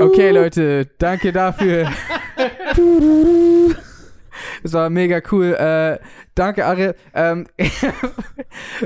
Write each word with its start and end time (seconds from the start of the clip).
Okay, 0.00 0.30
Leute, 0.30 0.86
danke 0.98 1.32
dafür. 1.32 1.90
Das 4.62 4.72
war 4.72 4.90
mega 4.90 5.20
cool. 5.30 5.54
Äh, 5.54 5.98
danke, 6.34 6.64
Ari. 6.64 6.92
Ähm, 7.14 7.46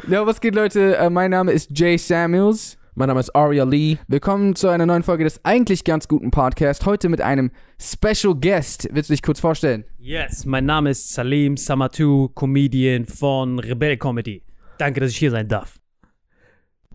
ja, 0.09 0.27
was 0.27 0.41
geht, 0.41 0.55
Leute? 0.55 0.97
Äh, 0.97 1.11
mein 1.11 1.31
Name 1.31 1.53
ist 1.53 1.71
Jay 1.79 1.97
Samuels. 1.97 2.79
Mein 2.95 3.09
Name 3.09 3.21
ist 3.21 3.35
Aria 3.37 3.65
Lee. 3.65 3.99
Willkommen 4.09 4.57
zu 4.57 4.69
einer 4.69 4.87
neuen 4.87 5.03
Folge 5.03 5.25
des 5.25 5.45
eigentlich 5.45 5.85
ganz 5.85 6.09
guten 6.09 6.31
Podcasts. 6.31 6.87
Heute 6.87 7.11
mit 7.11 7.21
einem 7.21 7.51
Special 7.79 8.35
Guest. 8.35 8.89
Willst 8.91 9.11
du 9.11 9.13
dich 9.13 9.23
kurz 9.23 9.39
vorstellen? 9.39 9.85
Yes, 9.99 10.47
mein 10.47 10.65
Name 10.65 10.91
ist 10.91 11.13
Salim 11.13 11.57
Samatu, 11.59 12.31
Comedian 12.31 13.05
von 13.05 13.59
Rebel 13.59 13.99
Comedy. 13.99 14.43
Danke, 14.79 15.01
dass 15.01 15.11
ich 15.11 15.19
hier 15.19 15.31
sein 15.31 15.47
darf. 15.47 15.79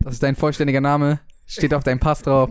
Das 0.04 0.14
ist 0.14 0.22
dein 0.22 0.36
vollständiger 0.36 0.80
Name. 0.80 1.20
Steht 1.46 1.74
auf 1.74 1.84
deinem 1.84 2.00
Pass 2.00 2.22
drauf. 2.22 2.48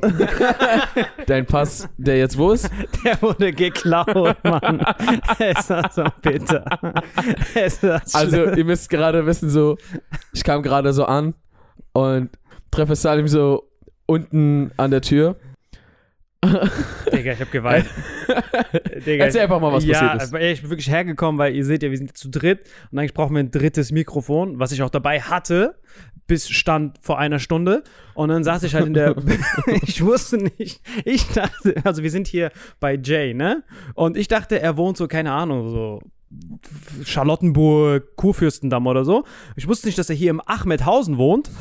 Dein 1.26 1.46
Pass, 1.48 1.90
der 1.98 2.18
jetzt 2.18 2.38
wo 2.38 2.52
ist? 2.52 2.70
Der 3.04 3.20
wurde 3.22 3.52
geklaut, 3.52 4.38
Mann. 4.44 4.86
es 5.40 5.70
war 5.72 5.90
so 5.92 6.04
bitter. 6.22 6.64
Es 7.56 7.82
war 7.82 8.02
Also, 8.14 8.52
ihr 8.52 8.66
müsst 8.66 8.90
gerade 8.90 9.26
wissen, 9.26 9.50
so, 9.50 9.78
ich 10.34 10.44
kam 10.44 10.62
gerade 10.62 10.94
so 10.94 11.06
an 11.06 11.34
und 11.94 12.30
treffe 12.70 12.96
Salim 12.96 13.28
so 13.28 13.72
unten 14.06 14.72
an 14.78 14.92
der 14.92 15.02
Tür. 15.02 15.36
Digga, 17.14 17.34
ich 17.34 17.42
hab 17.42 17.52
geweint. 17.52 17.86
Digga, 19.06 19.26
Erzähl 19.26 19.42
einfach 19.42 19.60
mal, 19.60 19.72
was 19.72 19.86
ja, 19.86 20.18
passiert 20.18 20.42
ist. 20.42 20.52
ich 20.54 20.62
bin 20.62 20.70
wirklich 20.72 20.90
hergekommen, 20.90 21.38
weil 21.38 21.56
ihr 21.56 21.64
seht 21.66 21.84
ja, 21.84 21.92
wir 21.92 21.98
sind 21.98 22.18
zu 22.18 22.30
dritt 22.30 22.70
und 22.92 22.98
eigentlich 22.98 23.14
brauchen 23.14 23.36
wir 23.36 23.42
ein 23.42 23.52
drittes 23.52 23.92
Mikrofon, 23.92 24.60
was 24.60 24.72
ich 24.72 24.82
auch 24.82 24.90
dabei 24.90 25.22
hatte, 25.22 25.76
bis 26.26 26.50
stand 26.50 26.98
vor 27.02 27.20
einer 27.20 27.40
Stunde. 27.40 27.84
Und 28.14 28.30
dann 28.30 28.44
saß 28.44 28.64
ich 28.64 28.74
halt 28.74 28.88
in 28.88 28.94
der. 28.94 29.16
ich 29.84 30.04
wusste 30.04 30.38
nicht. 30.38 30.82
Ich 31.06 31.28
dachte, 31.28 31.76
also 31.84 32.04
wir 32.04 32.10
sind 32.12 32.28
hier 32.28 32.52
bei 32.80 32.96
Jay, 32.96 33.34
ne? 33.34 33.64
Und 33.94 34.18
ich 34.18 34.28
dachte, 34.28 34.60
er 34.62 34.78
wohnt 34.78 34.98
so, 34.98 35.08
keine 35.08 35.32
Ahnung, 35.32 35.70
so. 35.70 36.00
Charlottenburg, 37.06 38.16
Kurfürstendamm 38.16 38.88
oder 38.88 39.04
so. 39.04 39.26
Ich 39.56 39.68
wusste 39.68 39.88
nicht, 39.88 39.98
dass 39.98 40.10
er 40.10 40.16
hier 40.16 40.30
im 40.30 40.42
Achmedhausen 40.46 41.18
wohnt. 41.18 41.50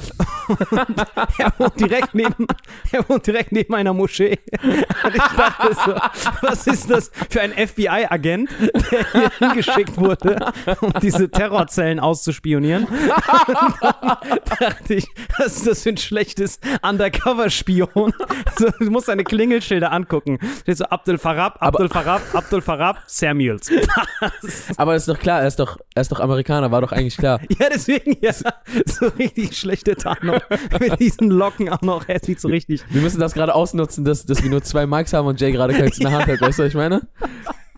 Er 1.38 1.52
wohnt 1.58 1.78
direkt 1.80 2.14
neben, 2.14 2.46
er 2.90 3.08
wohnt 3.08 3.26
direkt 3.26 3.52
neben 3.52 3.72
einer 3.74 3.92
Moschee. 3.92 4.38
Und 4.62 5.14
ich 5.14 5.22
dachte 5.36 5.74
so, 5.74 5.94
was 6.42 6.66
ist 6.66 6.90
das 6.90 7.12
für 7.30 7.40
ein 7.40 7.52
FBI-Agent, 7.52 8.50
der 8.90 9.12
hier 9.12 9.30
hingeschickt 9.38 9.96
wurde, 9.96 10.52
um 10.80 10.92
diese 11.00 11.30
Terrorzellen 11.30 12.00
auszuspionieren? 12.00 12.84
Und 12.84 12.98
dann 13.00 14.58
dachte 14.58 14.94
ich, 14.94 15.06
was 15.38 15.58
ist 15.58 15.66
das 15.68 15.82
für 15.84 15.90
ein 15.90 15.96
schlechtes 15.98 16.58
Undercover-Spion? 16.82 18.12
So, 18.58 18.70
du 18.78 18.90
musst 18.90 19.06
seine 19.06 19.24
Klingelschilder 19.24 19.92
angucken. 19.92 20.38
Steht 20.62 20.78
so 20.78 20.84
Abdel 20.86 21.18
Farab, 21.18 21.62
Abdel 21.62 21.88
Farab, 21.88 22.22
Abdel 22.34 22.60
Farab, 22.60 23.02
Samuels. 23.06 23.70
Aber 24.76 24.94
ist 24.96 25.08
doch 25.08 25.18
klar, 25.18 25.42
er 25.42 25.48
ist 25.48 25.58
doch, 25.58 25.78
er 25.94 26.02
ist 26.02 26.12
doch 26.12 26.20
Amerikaner, 26.20 26.70
war 26.70 26.80
doch 26.80 26.92
eigentlich 26.92 27.16
klar. 27.16 27.40
Ja, 27.58 27.68
deswegen 27.68 28.16
ja. 28.20 28.32
So 28.32 29.06
richtig 29.18 29.56
schlechte 29.56 29.96
Tarnung. 29.96 30.40
Mit 30.78 30.98
diesen 31.00 31.30
Locken 31.30 31.68
auch 31.68 31.82
noch. 31.82 32.08
Er 32.08 32.20
sieht 32.20 32.40
so 32.40 32.48
richtig. 32.48 32.82
Wir 32.88 33.02
müssen 33.02 33.20
das 33.20 33.34
gerade 33.34 33.54
ausnutzen, 33.54 34.04
dass, 34.04 34.24
dass 34.24 34.42
wir 34.42 34.50
nur 34.50 34.62
zwei 34.62 34.86
Mics 34.86 35.12
haben 35.12 35.26
und 35.26 35.40
Jay 35.40 35.52
gerade 35.52 35.74
keins 35.74 35.98
in 35.98 36.04
der 36.04 36.12
Hand 36.12 36.26
hat, 36.26 36.40
weißt 36.40 36.58
du, 36.58 36.62
was 36.62 36.68
ich 36.70 36.74
meine? 36.74 37.02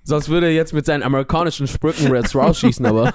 Sonst 0.05 0.29
würde 0.29 0.47
er 0.47 0.53
jetzt 0.53 0.75
mit 0.75 0.85
seinen 0.85 1.03
amerikanischen 1.05 1.67
Sprücken 1.69 2.09
Reds 2.11 2.35
rausschießen, 2.35 2.85
aber 2.87 3.15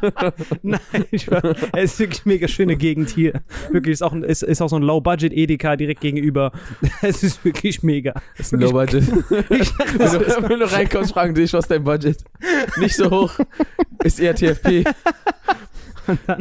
Nein, 0.62 0.80
ich 1.10 1.30
war, 1.30 1.42
es 1.74 1.92
ist 1.92 1.98
wirklich 2.00 2.26
mega 2.26 2.48
schöne 2.48 2.76
Gegend 2.76 3.10
hier. 3.10 3.40
Wirklich, 3.70 3.94
ist 3.94 4.02
auch, 4.02 4.12
ein- 4.12 4.24
ist, 4.24 4.42
ist 4.42 4.60
auch 4.60 4.68
so 4.68 4.76
ein 4.76 4.82
Low-Budget-Edeka 4.82 5.76
direkt 5.76 6.00
gegenüber. 6.00 6.50
Es 7.02 7.22
ist 7.22 7.44
wirklich 7.44 7.82
mega. 7.82 8.14
ist 8.36 8.52
ein 8.52 8.60
Low 8.60 8.72
Budget. 8.72 9.04
Ich, 9.50 9.72
Wenn 9.78 10.58
du, 10.60 10.70
reinkommst, 10.72 11.12
fragen 11.12 11.34
dich, 11.34 11.52
was 11.52 11.64
ist 11.66 11.70
dein 11.70 11.84
Budget? 11.84 12.18
Nicht 12.78 12.96
so 12.96 13.10
hoch. 13.10 13.38
Ist 14.02 14.18
eher 14.20 14.34
TFP. 14.34 14.84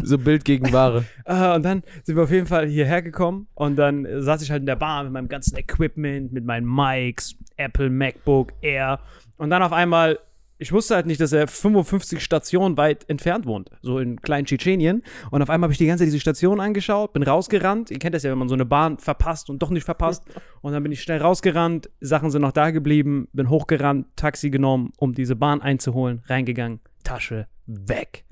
So 0.02 0.18
Bild 0.18 0.46
gegen 0.46 0.72
Ware. 0.72 1.04
Ah, 1.26 1.56
und 1.56 1.64
dann 1.64 1.84
sind 2.04 2.16
wir 2.16 2.24
auf 2.24 2.32
jeden 2.32 2.48
Fall 2.48 2.68
hierher 2.70 3.02
gekommen 3.02 3.48
und 3.54 3.76
dann 3.76 4.06
äh, 4.06 4.22
saß 4.22 4.42
ich 4.42 4.50
halt 4.50 4.62
in 4.62 4.66
der 4.66 4.78
Bar 4.78 5.04
mit 5.04 5.12
meinem 5.12 5.28
ganzen 5.28 5.58
Equipment, 5.58 6.32
mit 6.32 6.46
meinen 6.46 6.66
Mics, 6.66 7.36
Apple, 7.58 7.90
MacBook, 7.90 8.54
Air 8.62 9.00
und 9.38 9.50
dann 9.50 9.64
auf 9.64 9.72
einmal, 9.72 10.20
ich 10.58 10.72
wusste 10.72 10.96
halt 10.96 11.06
nicht, 11.06 11.22
dass 11.22 11.31
er 11.31 11.48
55 11.48 12.24
Stationen 12.24 12.78
weit 12.78 13.08
entfernt 13.09 13.46
wohnt, 13.46 13.70
so 13.81 14.00
in 14.00 14.22
kleinen 14.22 14.46
Tschetschenien 14.46 15.03
und 15.31 15.42
auf 15.42 15.50
einmal 15.50 15.68
habe 15.68 15.74
ich 15.74 15.78
die 15.78 15.86
ganze 15.86 16.03
Zeit 16.03 16.08
diese 16.08 16.20
Station 16.20 16.59
angeschaut, 16.59 17.14
bin 17.14 17.24
rausgerannt, 17.24 17.92
ihr 17.92 18.00
kennt 18.00 18.16
das 18.16 18.24
ja, 18.24 18.31
wenn 18.31 18.40
man 18.40 18.50
so 18.50 18.56
eine 18.56 18.66
Bahn 18.66 18.98
verpasst 18.98 19.50
und 19.50 19.62
doch 19.62 19.70
nicht 19.70 19.86
verpasst 19.86 20.24
und 20.62 20.74
dann 20.74 20.84
bin 20.84 20.92
ich 20.92 21.02
schnell 21.02 21.22
rausgerannt, 21.22 21.90
Sachen 22.00 22.31
sind 22.31 22.42
noch 22.42 22.52
da 22.52 22.72
geblieben, 22.72 23.28
bin 23.34 23.50
hochgerannt, 23.50 24.08
Taxi 24.16 24.50
genommen, 24.50 24.94
um 24.98 25.14
diese 25.14 25.36
Bahn 25.36 25.62
einzuholen, 25.62 26.24
reingegangen, 26.28 26.80
Tasche 27.04 27.48
weg. 27.66 28.25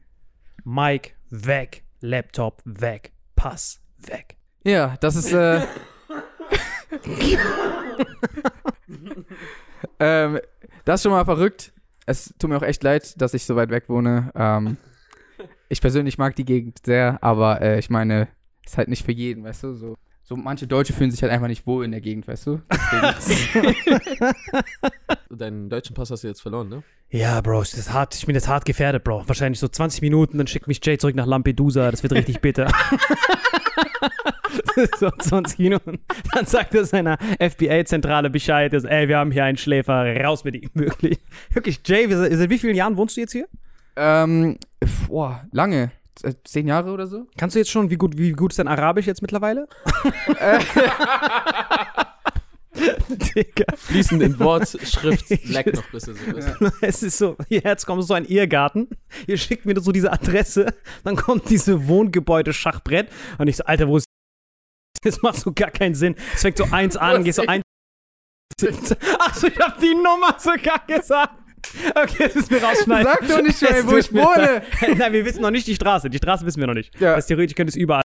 Mic 0.65 1.13
weg, 1.29 1.83
Laptop 2.01 2.61
weg, 2.65 3.13
Pass 3.35 3.81
weg. 3.97 4.35
Ja, 4.63 4.95
das 4.99 5.15
ist. 5.15 5.31
Äh, 5.31 5.61
ähm, 9.99 10.39
das 10.85 10.99
ist 10.99 11.03
schon 11.03 11.11
mal 11.11 11.25
verrückt. 11.25 11.73
Es 12.05 12.33
tut 12.39 12.49
mir 12.49 12.57
auch 12.57 12.61
echt 12.63 12.83
leid, 12.83 13.19
dass 13.19 13.33
ich 13.33 13.45
so 13.45 13.55
weit 13.55 13.71
weg 13.71 13.89
wohne. 13.89 14.31
Ähm, 14.35 14.77
ich 15.69 15.81
persönlich 15.81 16.17
mag 16.17 16.35
die 16.35 16.45
Gegend 16.45 16.79
sehr, 16.85 17.17
aber 17.21 17.61
äh, 17.61 17.79
ich 17.79 17.89
meine, 17.89 18.27
ist 18.65 18.77
halt 18.77 18.87
nicht 18.87 19.03
für 19.03 19.11
jeden, 19.11 19.43
weißt 19.43 19.63
du? 19.63 19.73
So, 19.73 19.95
so 20.23 20.35
manche 20.35 20.67
Deutsche 20.67 20.93
fühlen 20.93 21.11
sich 21.11 21.21
halt 21.23 21.31
einfach 21.31 21.47
nicht 21.47 21.65
wohl 21.65 21.83
in 21.83 21.91
der 21.91 22.01
Gegend, 22.01 22.27
weißt 22.27 22.47
du? 22.47 22.61
Deswegen, 23.17 23.75
Deinen 25.29 25.69
deutschen 25.69 25.95
Pass 25.95 26.11
hast 26.11 26.23
du 26.23 26.27
jetzt 26.27 26.41
verloren, 26.41 26.69
ne? 26.69 26.83
Ja, 27.09 27.41
Bro, 27.41 27.61
das 27.61 27.73
ist 27.73 27.91
hart, 27.93 28.15
ich 28.15 28.25
bin 28.25 28.35
jetzt 28.35 28.47
hart 28.47 28.65
gefährdet, 28.65 29.03
Bro. 29.03 29.27
Wahrscheinlich 29.27 29.59
so 29.59 29.67
20 29.67 30.01
Minuten, 30.01 30.37
dann 30.37 30.47
schickt 30.47 30.67
mich 30.67 30.79
Jay 30.83 30.97
zurück 30.97 31.15
nach 31.15 31.25
Lampedusa. 31.25 31.91
Das 31.91 32.03
wird 32.03 32.13
richtig 32.13 32.41
bitter. 32.41 32.71
so 34.99 35.09
20 35.09 35.59
Minuten. 35.59 35.99
Dann 36.33 36.45
sagt 36.45 36.73
er 36.75 36.85
seiner 36.85 37.17
FBI-Zentrale 37.39 38.29
Bescheid, 38.29 38.73
dass, 38.73 38.83
ey, 38.83 39.07
wir 39.07 39.17
haben 39.17 39.31
hier 39.31 39.43
einen 39.45 39.57
Schläfer, 39.57 40.15
raus 40.23 40.43
mit 40.43 40.55
ihm, 40.55 40.69
wirklich. 40.73 41.19
Wirklich, 41.53 41.81
Jay, 41.85 42.09
wie- 42.09 42.35
seit 42.35 42.49
wie 42.49 42.57
vielen 42.59 42.75
Jahren 42.75 42.97
wohnst 42.97 43.17
du 43.17 43.21
jetzt 43.21 43.31
hier? 43.33 43.47
ähm, 43.97 44.57
boah, 45.07 45.45
lange. 45.51 45.91
Z- 46.15 46.37
Zehn 46.45 46.67
Jahre 46.67 46.91
oder 46.91 47.07
so? 47.07 47.27
Kannst 47.37 47.55
du 47.55 47.59
jetzt 47.59 47.71
schon, 47.71 47.89
wie 47.89 47.95
gut, 47.97 48.17
wie 48.17 48.31
gut 48.31 48.51
ist 48.51 48.59
dein 48.59 48.67
Arabisch 48.67 49.05
jetzt 49.07 49.21
mittlerweile? 49.21 49.67
Digga. 53.35 53.65
Fließend 53.77 54.21
in 54.21 54.37
Wort, 54.39 54.67
Schrift, 54.83 55.29
leck 55.47 55.73
noch 55.73 55.89
bis 55.91 56.07
es 56.09 56.17
so 56.19 56.35
ist. 56.35 56.73
Es 56.81 57.03
ist 57.03 57.17
so, 57.17 57.37
hier 57.47 57.61
jetzt 57.63 57.85
kommt 57.85 58.03
so 58.03 58.13
ein 58.13 58.25
Irrgarten. 58.25 58.89
Ihr 59.27 59.37
schickt 59.37 59.65
mir 59.65 59.79
so 59.79 59.91
diese 59.93 60.11
Adresse. 60.11 60.73
Dann 61.05 61.15
kommt 61.15 61.49
diese 61.49 61.87
Wohngebäude-Schachbrett. 61.87 63.07
Und 63.37 63.47
ich 63.47 63.55
so, 63.57 63.63
Alter, 63.63 63.87
wo 63.87 63.95
ist 63.97 64.05
das? 65.11 65.21
macht 65.21 65.37
so 65.37 65.51
gar 65.53 65.71
keinen 65.71 65.95
Sinn. 65.95 66.15
Es 66.33 66.41
fängt 66.41 66.57
so 66.57 66.65
eins 66.71 66.97
an, 66.97 67.23
geht 67.23 67.35
so 67.35 67.45
ein. 67.45 67.61
Achso, 69.19 69.47
ich 69.47 69.59
hab 69.59 69.79
die 69.79 69.93
Nummer 69.95 70.35
sogar 70.37 70.81
gesagt. 70.87 71.33
Okay, 71.95 72.25
das 72.27 72.35
ist 72.35 72.51
mir 72.51 72.61
rausschneiden. 72.63 73.11
Sag 73.11 73.27
doch 73.27 73.41
nicht, 73.41 73.61
Es 73.61 73.87
wo 73.87 73.97
ich 73.97 74.13
wohne. 74.13 74.61
Nein, 74.97 75.13
wir 75.13 75.25
wissen 75.25 75.41
noch 75.41 75.51
nicht 75.51 75.65
die 75.67 75.75
Straße. 75.75 76.09
Die 76.09 76.17
Straße 76.17 76.45
wissen 76.45 76.59
wir 76.59 76.67
noch 76.67 76.75
nicht. 76.75 76.97
Ja. 76.99 77.15
Das 77.15 77.25
theoretisch 77.25 77.55
könnte 77.55 77.71
es 77.71 77.75
überall 77.75 78.03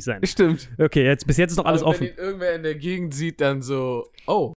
sein. 0.00 0.24
Stimmt. 0.24 0.70
Okay, 0.78 1.04
jetzt, 1.04 1.26
bis 1.26 1.36
jetzt 1.36 1.50
ist 1.50 1.56
noch 1.56 1.64
alles 1.64 1.82
Aber 1.82 1.90
offen. 1.90 2.06
Wenn 2.06 2.24
irgendwer 2.24 2.54
in 2.54 2.62
der 2.62 2.76
Gegend 2.76 3.12
sieht, 3.12 3.40
dann 3.40 3.62
so, 3.62 4.10
oh, 4.26 4.52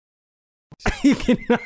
genau. 1.27 1.59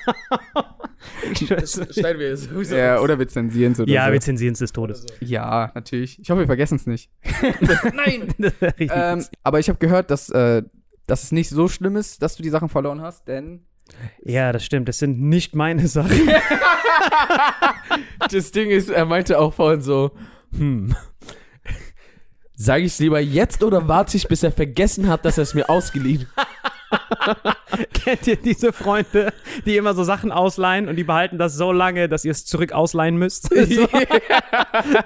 Das 1.48 1.72
schneiden 1.72 2.20
wir 2.20 2.28
jetzt. 2.30 2.48
Ja, 2.70 3.00
oder 3.00 3.18
wir 3.18 3.28
zensieren 3.28 3.72
es 3.72 3.78
ja, 3.86 4.06
so. 4.06 4.12
wir 4.12 4.20
zensieren 4.20 4.52
es 4.52 4.58
des 4.60 4.72
Todes. 4.72 5.06
Ja, 5.20 5.70
natürlich. 5.74 6.18
Ich 6.20 6.30
hoffe, 6.30 6.40
wir 6.40 6.46
vergessen 6.46 6.76
es 6.76 6.86
nicht. 6.86 7.10
Nein! 7.94 8.34
Ähm, 8.78 9.24
aber 9.42 9.58
ich 9.60 9.68
habe 9.68 9.78
gehört, 9.78 10.10
dass, 10.10 10.28
äh, 10.30 10.62
dass 11.06 11.22
es 11.22 11.32
nicht 11.32 11.48
so 11.48 11.68
schlimm 11.68 11.96
ist, 11.96 12.22
dass 12.22 12.36
du 12.36 12.42
die 12.42 12.50
Sachen 12.50 12.68
verloren 12.68 13.00
hast, 13.00 13.26
denn 13.28 13.64
Ja, 14.24 14.52
das 14.52 14.64
stimmt. 14.64 14.88
Das 14.88 14.98
sind 14.98 15.20
nicht 15.20 15.54
meine 15.54 15.86
Sachen. 15.88 16.28
Das 18.30 18.50
Ding 18.50 18.70
ist, 18.70 18.90
er 18.90 19.04
meinte 19.04 19.38
auch 19.38 19.52
vorhin 19.52 19.80
so, 19.80 20.12
hm, 20.56 20.94
sage 22.54 22.84
ich 22.84 22.92
es 22.92 22.98
lieber 22.98 23.20
jetzt 23.20 23.62
oder 23.62 23.88
warte 23.88 24.16
ich, 24.16 24.28
bis 24.28 24.42
er 24.42 24.52
vergessen 24.52 25.08
hat, 25.08 25.24
dass 25.24 25.38
er 25.38 25.42
es 25.42 25.54
mir 25.54 25.68
ausgeliehen 25.68 26.26
Kennt 27.92 28.26
ihr 28.26 28.36
diese 28.36 28.72
Freunde, 28.72 29.32
die 29.66 29.76
immer 29.76 29.94
so 29.94 30.04
Sachen 30.04 30.32
ausleihen 30.32 30.88
und 30.88 30.96
die 30.96 31.04
behalten 31.04 31.38
das 31.38 31.54
so 31.54 31.72
lange, 31.72 32.08
dass 32.08 32.24
ihr 32.24 32.30
es 32.32 32.44
zurück 32.44 32.72
ausleihen 32.72 33.16
müsst? 33.16 33.50
So. 33.74 33.88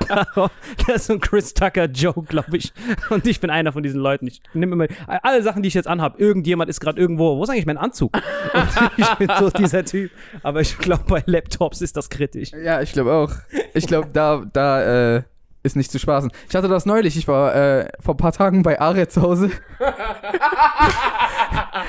Darum- 0.08 0.50
das 0.86 0.96
ist 0.96 1.06
so 1.06 1.12
ein 1.14 1.20
Chris 1.20 1.54
Tucker-Joke, 1.54 2.22
glaube 2.22 2.56
ich. 2.56 2.72
Und 3.10 3.26
ich 3.26 3.40
bin 3.40 3.50
einer 3.50 3.72
von 3.72 3.82
diesen 3.82 4.00
Leuten. 4.00 4.26
Ich 4.26 4.42
nehme 4.52 4.72
immer 4.72 4.86
alle 5.06 5.42
Sachen, 5.42 5.62
die 5.62 5.68
ich 5.68 5.74
jetzt 5.74 5.86
anhabe. 5.88 6.18
Irgendjemand 6.18 6.68
ist 6.68 6.80
gerade 6.80 7.00
irgendwo. 7.00 7.38
Wo 7.38 7.42
ist 7.42 7.50
eigentlich 7.50 7.66
mein 7.66 7.78
Anzug? 7.78 8.14
Und 8.14 8.68
ich 8.96 9.08
bin 9.14 9.30
so 9.38 9.50
dieser 9.50 9.84
Typ. 9.84 10.10
Aber 10.42 10.60
ich 10.60 10.76
glaube, 10.78 11.04
bei 11.08 11.22
Laptops 11.26 11.80
ist 11.80 11.96
das 11.96 12.08
kritisch. 12.10 12.50
Ja, 12.52 12.82
ich 12.82 12.92
glaube 12.92 13.12
auch. 13.12 13.32
Ich 13.74 13.86
glaube, 13.86 14.08
da, 14.12 14.44
da 14.52 15.16
äh, 15.16 15.22
ist 15.68 15.76
nicht 15.76 15.92
zu 15.92 15.98
spaßen. 15.98 16.30
Ich 16.48 16.56
hatte 16.56 16.68
das 16.68 16.86
neulich, 16.86 17.16
ich 17.16 17.28
war 17.28 17.54
äh, 17.54 17.88
vor 18.00 18.14
ein 18.14 18.18
paar 18.18 18.32
Tagen 18.32 18.62
bei 18.62 18.80
Aret 18.80 19.12
zu 19.12 19.22
Hause. 19.22 19.50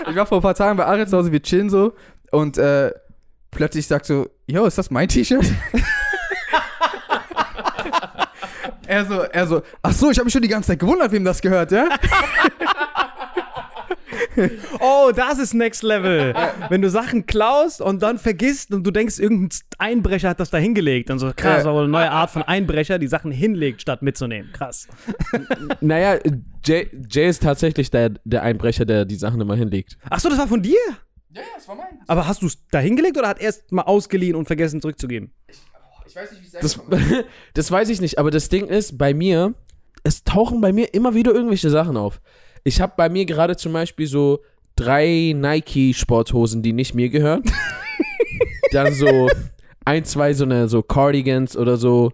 ich 0.10 0.16
war 0.16 0.26
vor 0.26 0.38
ein 0.40 0.42
paar 0.42 0.56
Tagen 0.56 0.78
bei 0.78 0.86
Aret 0.86 1.10
zu 1.10 1.18
Hause, 1.18 1.32
wir 1.32 1.42
chillen 1.42 1.70
so 1.70 1.94
und 2.32 2.58
äh, 2.58 2.92
plötzlich 3.52 3.88
sagt 3.88 4.06
so, 4.06 4.30
yo, 4.46 4.66
ist 4.66 4.78
das 4.78 4.92
mein 4.92 5.08
T-Shirt? 5.08 5.46
er 8.88 9.06
so, 9.06 9.22
er 9.22 9.48
so, 9.48 9.62
ach 9.82 9.94
so, 9.94 10.12
ich 10.12 10.18
habe 10.18 10.26
mich 10.26 10.34
schon 10.34 10.42
die 10.42 10.48
ganze 10.48 10.68
Zeit 10.68 10.80
gewundert, 10.80 11.12
wem 11.12 11.24
das 11.24 11.42
gehört, 11.42 11.72
ja? 11.72 11.88
Oh, 14.80 15.12
das 15.16 15.40
ist 15.40 15.54
Next 15.54 15.84
Level. 15.84 16.34
Wenn 16.70 16.82
du 16.82 16.90
Sachen 16.90 17.26
klaust 17.26 17.82
und 17.82 18.02
dann 18.02 18.18
vergisst 18.18 18.72
und 18.74 18.84
du 18.86 18.92
denkst, 18.92 19.20
irgendein 19.20 19.50
Einbrecher 19.78 20.30
hat 20.30 20.40
das 20.40 20.50
da 20.50 20.58
hingelegt. 20.58 21.10
Dann 21.10 21.20
so, 21.20 21.28
krass, 21.28 21.44
Ja. 21.44 21.56
das 21.58 21.66
war 21.66 21.74
wohl 21.74 21.84
eine 21.84 21.92
neue 21.92 22.12
Art 22.12 22.30
von 22.32 22.44
Einbrecher, 22.44 23.00
die 23.00 23.08
Sachen 23.08 23.32
hinlegt, 23.32 23.82
statt 23.82 24.02
mitzunehmen. 24.02 24.52
Krass. 24.54 24.88
Naja, 25.82 26.20
Jay, 26.66 26.90
Jay 27.10 27.30
ist 27.30 27.44
tatsächlich 27.44 27.90
der, 27.92 28.12
der 28.24 28.44
Einbrecher, 28.44 28.86
der 28.86 29.06
die 29.06 29.16
Sachen 29.16 29.40
immer 29.42 29.56
hinlegt. 29.56 29.98
Ach 30.10 30.20
so, 30.20 30.30
das 30.30 30.38
war 30.38 30.48
von 30.48 30.62
dir? 30.62 30.78
Ja, 31.32 31.42
ja, 31.42 31.48
das 31.56 31.68
war 31.68 31.76
mein. 31.76 32.00
Aber 32.08 32.28
hast 32.28 32.42
du 32.42 32.48
es 32.48 32.58
da 32.72 32.80
hingelegt 32.80 33.18
oder 33.18 33.28
hat 33.28 33.40
er 33.40 33.50
es 33.50 33.64
mal 33.70 33.84
ausgeliehen 33.84 34.36
und 34.36 34.46
vergessen 34.48 34.82
zurückzugeben? 34.82 35.32
Ich 36.08 36.16
weiß 36.16 36.32
nicht, 36.32 36.42
wie 36.44 36.58
Das, 36.60 36.80
das 37.54 37.72
weiß 37.72 37.90
ich 37.90 38.02
nicht, 38.02 38.18
aber 38.18 38.32
das 38.32 38.50
Ding 38.50 38.66
ist, 38.68 38.98
bei 38.98 39.14
mir, 39.14 39.54
es 40.04 40.24
tauchen 40.24 40.60
bei 40.60 40.74
mir 40.74 40.94
immer 40.94 41.14
wieder 41.14 41.32
irgendwelche 41.34 41.70
Sachen 41.70 41.98
auf. 41.98 42.20
Ich 42.64 42.82
habe 42.82 42.94
bei 42.96 43.10
mir 43.10 43.26
gerade 43.26 43.56
zum 43.56 43.74
Beispiel 43.74 44.08
so 44.08 44.40
drei 44.76 45.34
Nike-Sporthosen, 45.36 46.62
die 46.62 46.74
nicht 46.74 46.94
mir 46.94 47.10
gehören. 47.10 47.44
Dann 48.72 48.94
so 48.94 49.30
ein, 49.86 50.06
zwei 50.06 50.34
so 50.34 50.46
eine 50.46 50.68
so 50.68 50.82
Cardigans 50.82 51.58
oder 51.58 51.78
so. 51.78 52.12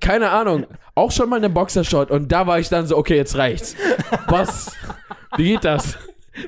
Keine 0.00 0.30
Ahnung. 0.30 0.66
Auch 0.94 1.10
schon 1.10 1.28
mal 1.28 1.36
eine 1.36 1.50
Boxershort 1.50 2.10
und 2.10 2.30
da 2.30 2.46
war 2.46 2.58
ich 2.58 2.68
dann 2.68 2.86
so, 2.86 2.96
okay, 2.96 3.16
jetzt 3.16 3.36
reicht's. 3.36 3.74
Was? 4.28 4.72
Wie 5.36 5.44
geht 5.52 5.64
das? 5.64 5.98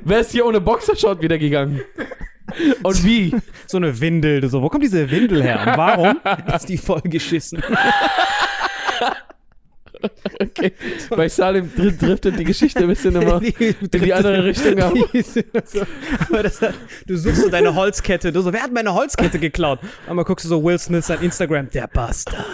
Wer 0.05 0.21
ist 0.21 0.31
hier 0.33 0.47
ohne 0.47 0.61
Boxershort 0.61 1.21
wieder 1.21 1.39
gegangen? 1.39 1.81
Und 2.83 3.05
wie? 3.05 3.35
So 3.67 3.77
eine 3.77 3.99
Windel. 4.01 4.49
So, 4.49 4.63
wo 4.63 4.69
kommt 4.69 4.85
diese 4.85 5.11
Windel 5.11 5.43
her? 5.43 5.61
Und 5.67 5.77
warum 5.77 6.21
ist 6.55 6.69
die 6.69 6.79
voll 6.79 7.03
geschissen? 7.03 7.63
Okay. 10.41 10.73
Bei 11.11 11.29
Salim 11.29 11.71
dr- 11.77 11.93
driftet 11.93 12.39
die 12.39 12.45
Geschichte 12.45 12.81
ein 12.81 12.89
bisschen 12.89 13.15
immer 13.15 13.43
in 13.59 13.75
die 13.91 14.13
andere 14.15 14.45
Richtung 14.45 14.79
ab. 14.81 14.95
Die 15.13 15.21
so, 15.23 15.41
aber 16.29 16.43
das, 16.43 16.61
du 17.07 17.17
suchst 17.17 17.43
so 17.43 17.49
deine 17.51 17.75
Holzkette. 17.75 18.33
Du 18.33 18.41
so, 18.41 18.53
wer 18.53 18.63
hat 18.63 18.73
meine 18.73 18.95
Holzkette 18.95 19.39
geklaut? 19.39 19.81
Einmal 20.09 20.25
guckst 20.25 20.45
du 20.47 20.49
so 20.49 20.65
Will 20.65 20.79
Smith 20.79 21.07
sein 21.07 21.21
Instagram. 21.21 21.69
Der 21.71 21.87
Bastard. 21.89 22.47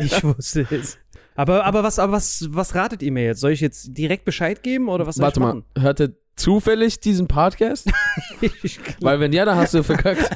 Ich 0.00 0.22
wusste 0.24 0.66
es. 0.70 0.98
Aber, 1.36 1.64
aber, 1.64 1.82
was, 1.82 1.98
aber 1.98 2.12
was, 2.14 2.46
was 2.50 2.74
ratet 2.74 3.02
ihr 3.02 3.12
mir 3.12 3.24
jetzt? 3.24 3.40
Soll 3.40 3.52
ich 3.52 3.60
jetzt 3.60 3.88
direkt 3.98 4.24
Bescheid 4.24 4.62
geben 4.62 4.88
oder 4.88 5.06
was 5.06 5.16
soll 5.16 5.24
Warte 5.24 5.40
ich 5.40 5.42
mal, 5.42 5.54
machen? 5.54 5.64
hört 5.78 6.00
er 6.00 6.10
zufällig 6.36 7.00
diesen 7.00 7.28
Podcast? 7.28 7.90
Weil 9.00 9.20
wenn 9.20 9.32
ja, 9.32 9.44
dann 9.44 9.56
hast 9.58 9.74
du 9.74 9.82
verkackt. 9.82 10.30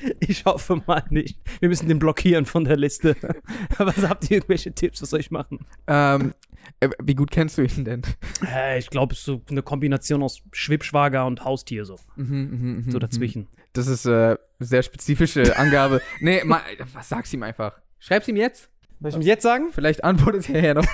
ich 0.20 0.44
hoffe 0.44 0.82
mal 0.86 1.04
nicht. 1.10 1.38
Wir 1.60 1.68
müssen 1.68 1.88
den 1.88 1.98
blockieren 1.98 2.46
von 2.46 2.64
der 2.64 2.76
Liste. 2.76 3.16
Was 3.78 4.08
habt 4.08 4.30
ihr 4.30 4.38
irgendwelche 4.38 4.72
Tipps? 4.72 5.02
Was 5.02 5.10
soll 5.10 5.20
ich 5.20 5.30
machen? 5.30 5.60
Ähm, 5.86 6.34
äh, 6.80 6.90
wie 7.02 7.14
gut 7.14 7.30
kennst 7.30 7.58
du 7.58 7.62
ihn 7.62 7.84
denn? 7.84 8.02
Äh, 8.46 8.78
ich 8.78 8.90
glaube, 8.90 9.12
es 9.14 9.20
ist 9.20 9.24
so 9.26 9.42
eine 9.50 9.62
Kombination 9.62 10.22
aus 10.22 10.42
Schwibschwager 10.52 11.26
und 11.26 11.44
Haustier 11.44 11.84
so. 11.84 11.96
Mhm, 12.16 12.84
So 12.88 12.98
dazwischen. 12.98 13.48
Das 13.72 13.86
ist 13.86 14.04
äh, 14.06 14.36
sehr 14.58 14.82
spezifische 14.82 15.56
Angabe. 15.56 16.00
nee, 16.20 16.42
mal, 16.44 16.60
was 16.92 17.08
sag's 17.08 17.32
ihm 17.32 17.42
einfach? 17.42 17.72
Schreib's 17.98 18.28
ihm 18.28 18.36
jetzt. 18.36 18.68
Soll 19.00 19.10
ich 19.10 19.16
ihm 19.16 19.22
jetzt 19.22 19.42
sagen? 19.42 19.68
Vielleicht 19.72 20.04
antwortet 20.04 20.48
er 20.50 20.62
ja 20.64 20.74
noch. 20.74 20.86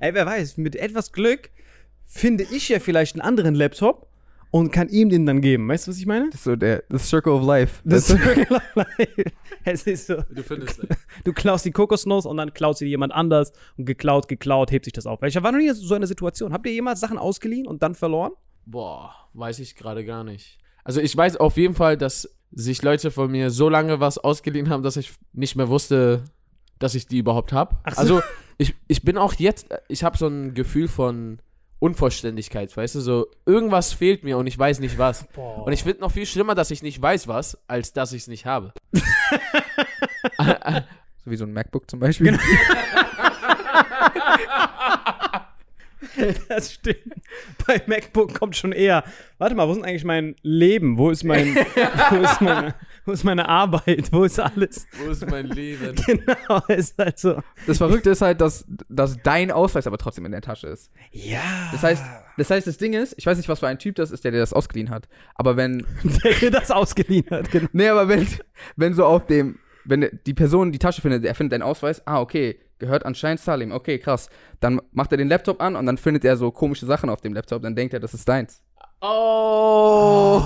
Ey, 0.00 0.14
wer 0.14 0.26
weiß, 0.26 0.58
mit 0.58 0.76
etwas 0.76 1.12
Glück 1.12 1.50
finde 2.04 2.44
ich 2.44 2.68
ja 2.68 2.78
vielleicht 2.78 3.14
einen 3.16 3.22
anderen 3.22 3.54
Laptop 3.54 4.08
und 4.52 4.70
kann 4.70 4.88
ihm 4.90 5.08
den 5.08 5.26
dann 5.26 5.40
geben. 5.40 5.66
Weißt 5.66 5.86
du, 5.86 5.90
was 5.90 5.98
ich 5.98 6.06
meine? 6.06 6.26
Das 6.26 6.36
ist 6.36 6.44
so 6.44 6.54
der 6.54 6.84
the 6.90 6.98
Circle 6.98 7.32
of 7.32 7.44
Life. 7.44 7.80
Das 7.84 8.06
Das 8.06 8.20
ist 8.20 8.26
es 9.64 9.86
ist 9.86 10.06
so, 10.06 10.16
Du 10.30 10.42
findest 10.42 10.80
du 11.24 11.32
klaust 11.32 11.64
die 11.64 11.72
Kokosnuss 11.72 12.26
und 12.26 12.36
dann 12.36 12.52
klaut 12.52 12.76
sie 12.76 12.86
jemand 12.86 13.12
anders 13.12 13.52
und 13.78 13.86
geklaut, 13.86 14.28
geklaut, 14.28 14.70
hebt 14.70 14.84
sich 14.84 14.92
das 14.92 15.06
auf. 15.06 15.22
Ich 15.22 15.42
war 15.42 15.50
noch 15.50 15.58
nie 15.58 15.68
in 15.68 15.74
so 15.74 15.94
einer 15.94 16.06
Situation. 16.06 16.52
Habt 16.52 16.66
ihr 16.66 16.72
jemals 16.72 17.00
Sachen 17.00 17.18
ausgeliehen 17.18 17.66
und 17.66 17.82
dann 17.82 17.94
verloren? 17.94 18.32
Boah, 18.66 19.14
weiß 19.32 19.58
ich 19.58 19.74
gerade 19.74 20.04
gar 20.04 20.22
nicht. 20.22 20.58
Also 20.84 21.00
ich 21.00 21.16
weiß 21.16 21.38
auf 21.38 21.56
jeden 21.56 21.74
Fall, 21.74 21.96
dass 21.96 22.28
sich 22.50 22.82
Leute 22.82 23.10
von 23.10 23.30
mir 23.30 23.50
so 23.50 23.70
lange 23.70 24.00
was 24.00 24.18
ausgeliehen 24.18 24.68
haben, 24.68 24.82
dass 24.82 24.98
ich 24.98 25.14
nicht 25.32 25.56
mehr 25.56 25.70
wusste, 25.70 26.24
dass 26.78 26.94
ich 26.94 27.06
die 27.06 27.18
überhaupt 27.18 27.54
habe. 27.54 27.78
Ach 27.84 27.94
so. 27.94 28.00
Also 28.00 28.20
ich, 28.58 28.74
ich 28.86 29.02
bin 29.02 29.16
auch 29.16 29.32
jetzt, 29.34 29.68
ich 29.88 30.04
habe 30.04 30.18
so 30.18 30.26
ein 30.26 30.52
Gefühl 30.52 30.88
von 30.88 31.38
Unvollständigkeit, 31.82 32.74
weißt 32.76 32.94
du, 32.94 33.00
so 33.00 33.26
irgendwas 33.44 33.92
fehlt 33.92 34.22
mir 34.22 34.38
und 34.38 34.46
ich 34.46 34.56
weiß 34.56 34.78
nicht 34.78 34.98
was. 34.98 35.26
Boah. 35.34 35.66
Und 35.66 35.72
ich 35.72 35.82
finde 35.82 36.00
noch 36.02 36.12
viel 36.12 36.26
schlimmer, 36.26 36.54
dass 36.54 36.70
ich 36.70 36.80
nicht 36.80 37.02
weiß 37.02 37.26
was, 37.26 37.58
als 37.66 37.92
dass 37.92 38.12
ich 38.12 38.22
es 38.22 38.28
nicht 38.28 38.46
habe. 38.46 38.72
so 38.92 39.02
wie 41.24 41.36
so 41.36 41.44
ein 41.44 41.52
MacBook 41.52 41.90
zum 41.90 41.98
Beispiel. 41.98 42.38
Genau. 42.38 42.42
Das 46.48 46.74
stimmt. 46.74 46.98
Bei 47.66 47.80
MacBook 47.86 48.38
kommt 48.38 48.54
schon 48.54 48.72
eher. 48.72 49.02
Warte 49.38 49.54
mal, 49.54 49.66
wo 49.66 49.72
ist 49.72 49.78
denn 49.78 49.86
eigentlich 49.86 50.04
mein 50.04 50.36
Leben? 50.42 50.98
Wo 50.98 51.10
ist 51.10 51.24
mein, 51.24 51.56
wo 51.56 52.16
ist 52.16 52.40
meine, 52.42 52.74
wo 53.06 53.12
ist 53.12 53.24
meine 53.24 53.48
Arbeit? 53.48 54.12
Wo 54.12 54.24
ist 54.24 54.38
alles? 54.38 54.86
Wo 55.02 55.10
ist 55.10 55.28
mein 55.28 55.46
Leben? 55.46 55.94
Genau, 56.06 56.62
ist 56.68 56.98
halt 56.98 57.18
so. 57.18 57.42
Das 57.66 57.78
Verrückte 57.78 58.10
ist 58.10 58.22
halt, 58.22 58.40
dass, 58.40 58.64
dass 58.88 59.16
dein 59.22 59.50
Ausweis 59.50 59.86
aber 59.86 59.98
trotzdem 59.98 60.24
in 60.26 60.32
der 60.32 60.40
Tasche 60.40 60.68
ist. 60.68 60.90
Ja. 61.10 61.68
Das 61.72 61.82
heißt, 61.82 62.04
das 62.36 62.50
heißt, 62.50 62.66
das 62.66 62.78
Ding 62.78 62.92
ist, 62.94 63.14
ich 63.16 63.26
weiß 63.26 63.36
nicht, 63.36 63.48
was 63.48 63.60
für 63.60 63.68
ein 63.68 63.78
Typ 63.78 63.96
das 63.96 64.10
ist, 64.10 64.24
der 64.24 64.32
dir 64.32 64.38
das 64.38 64.52
ausgeliehen 64.52 64.90
hat. 64.90 65.08
Aber 65.34 65.56
wenn, 65.56 65.84
der 66.24 66.32
dir 66.34 66.50
das 66.50 66.70
ausgeliehen 66.70 67.26
hat, 67.30 67.50
genau. 67.50 67.68
nee, 67.72 67.88
aber 67.88 68.08
wenn, 68.08 68.26
wenn 68.76 68.94
so 68.94 69.04
auf 69.04 69.26
dem, 69.26 69.58
wenn 69.84 70.20
die 70.26 70.34
Person 70.34 70.72
die 70.72 70.78
Tasche 70.78 71.00
findet, 71.00 71.24
er 71.24 71.34
findet 71.34 71.52
deinen 71.52 71.62
Ausweis, 71.62 72.06
ah, 72.06 72.20
okay, 72.20 72.58
gehört 72.78 73.06
anscheinend 73.06 73.40
Salim, 73.40 73.72
okay, 73.72 73.98
krass. 73.98 74.28
Dann 74.60 74.80
macht 74.92 75.12
er 75.12 75.18
den 75.18 75.28
Laptop 75.28 75.60
an 75.60 75.76
und 75.76 75.86
dann 75.86 75.98
findet 75.98 76.24
er 76.24 76.36
so 76.36 76.50
komische 76.50 76.86
Sachen 76.86 77.10
auf 77.10 77.20
dem 77.20 77.32
Laptop, 77.32 77.62
dann 77.62 77.76
denkt 77.76 77.94
er, 77.94 78.00
das 78.00 78.14
ist 78.14 78.28
deins. 78.28 78.62
Oh. 79.04 80.40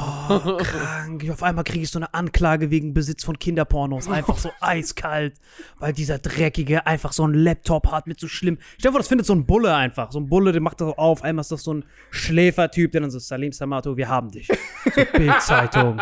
Krank. 0.56 1.29
Auf 1.31 1.43
einmal 1.43 1.62
kriege 1.62 1.85
ich 1.85 1.91
so 1.91 1.99
eine 1.99 2.14
Anklage 2.14 2.70
wegen 2.70 2.94
Besitz 2.94 3.23
von 3.23 3.38
Kinderpornos. 3.38 4.08
Einfach 4.11 4.38
so 4.38 4.50
eiskalt, 4.61 5.35
weil 5.79 5.93
dieser 5.93 6.19
Dreckige 6.19 6.87
einfach 6.87 7.12
so 7.12 7.25
einen 7.25 7.35
Laptop 7.35 7.93
hat 7.93 8.06
mit 8.06 8.19
so 8.19 8.29
schlimm. 8.29 8.56
Stell 8.79 8.88
dir 8.88 8.93
vor, 8.93 9.00
das 9.00 9.08
findet 9.08 9.26
so 9.26 9.35
ein 9.35 9.44
Bulle 9.44 9.75
einfach. 9.75 10.10
So 10.10 10.19
ein 10.20 10.29
Bulle, 10.29 10.53
der 10.53 10.63
macht 10.63 10.81
das 10.81 10.89
so 10.89 10.96
auf. 10.96 11.22
Einmal 11.22 11.43
ist 11.43 11.53
das 11.53 11.65
so 11.65 11.75
ein 11.75 11.84
Schläfertyp, 12.10 12.93
der 12.93 13.03
dann 13.03 13.10
so, 13.10 13.19
Salim 13.19 13.53
Samato, 13.53 13.96
wir 13.98 14.08
haben 14.08 14.31
dich. 14.31 14.48
So, 14.94 15.03
Bildzeitung. 15.13 16.01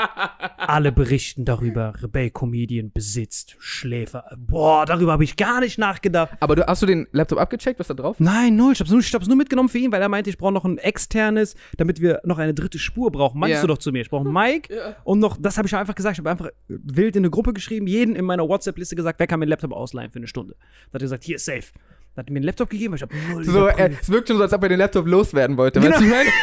Alle 0.57 0.93
berichten 0.93 1.45
darüber. 1.45 1.93
Rebell-Comedian 2.01 2.93
besitzt 2.93 3.57
Schläfer. 3.59 4.25
Boah, 4.37 4.87
darüber 4.87 5.13
habe 5.13 5.25
ich 5.25 5.37
gar 5.37 5.61
nicht 5.61 5.79
nachgedacht. 5.79 6.31
Aber 6.39 6.55
du, 6.55 6.67
hast 6.67 6.83
du 6.83 6.87
den 6.87 7.09
Laptop 7.11 7.41
abgecheckt, 7.41 7.81
was 7.81 7.89
da 7.89 7.95
drauf 7.95 8.21
ist? 8.21 8.25
Nein, 8.25 8.55
null. 8.55 8.75
Ich 8.75 8.81
hab's 8.81 8.91
nur, 8.91 9.01
ich 9.01 9.13
hab's 9.13 9.27
nur 9.27 9.37
mitgenommen 9.37 9.69
für 9.69 9.79
ihn, 9.79 9.91
weil 9.91 10.01
er 10.01 10.09
meinte, 10.09 10.31
ich 10.31 10.39
brauche 10.39 10.53
noch 10.53 10.65
ein 10.65 10.79
externes, 10.79 11.57
damit 11.79 12.01
wir 12.01 12.21
noch 12.25 12.39
eine 12.45 12.55
dritte 12.55 12.79
Spur 12.79 13.11
brauchen. 13.11 13.39
Meinst 13.41 13.57
Ja. 13.57 13.61
du 13.63 13.67
doch 13.67 13.79
zu 13.79 13.91
mir? 13.93 14.01
Ich 14.03 14.11
brauche 14.11 14.25
einen 14.29 14.33
Mic 14.33 14.69
und 15.05 15.19
noch, 15.19 15.37
das 15.41 15.57
habe 15.59 15.67
ich 15.69 15.75
einfach 15.75 15.95
gesagt. 15.95 16.15
Ich 16.15 16.19
habe 16.19 16.31
einfach 16.31 16.49
wild 16.69 17.17
in 17.17 17.21
eine 17.23 17.31
Gruppe 17.31 17.53
geschrieben, 17.53 17.87
jeden 17.87 18.15
in 18.17 18.25
meiner 18.25 18.49
WhatsApp-Liste 18.49 18.97
gesagt, 18.97 19.19
wer 19.19 19.27
kann 19.27 19.39
mir 19.41 19.45
einen 19.45 19.51
Laptop 19.51 19.73
ausleihen 19.73 20.11
für 20.11 20.19
eine 20.19 20.27
Stunde. 20.29 20.55
Da 20.91 20.95
hat 20.97 21.03
er 21.03 21.07
gesagt, 21.07 21.25
hier 21.25 21.37
ist 21.37 21.45
safe. 21.45 21.65
Da 22.15 22.21
hat 22.21 22.29
er 22.29 22.33
mir 22.33 22.39
einen 22.39 22.47
Laptop 22.47 22.71
gegeben, 22.71 22.95
ich 22.95 23.03
habe 23.03 23.15
null 23.33 23.45
So, 23.45 23.51
überprüft. 23.69 24.03
es 24.03 24.09
wirkt 24.11 24.29
schon 24.29 24.37
so, 24.37 24.45
als 24.45 24.53
ob 24.53 24.63
er 24.63 24.69
den 24.69 24.79
Laptop 24.79 25.07
loswerden 25.07 25.57
wollte. 25.57 25.83
Weißt 25.83 26.01
du, 26.01 26.05
ich 26.05 26.11
meine? 26.11 26.31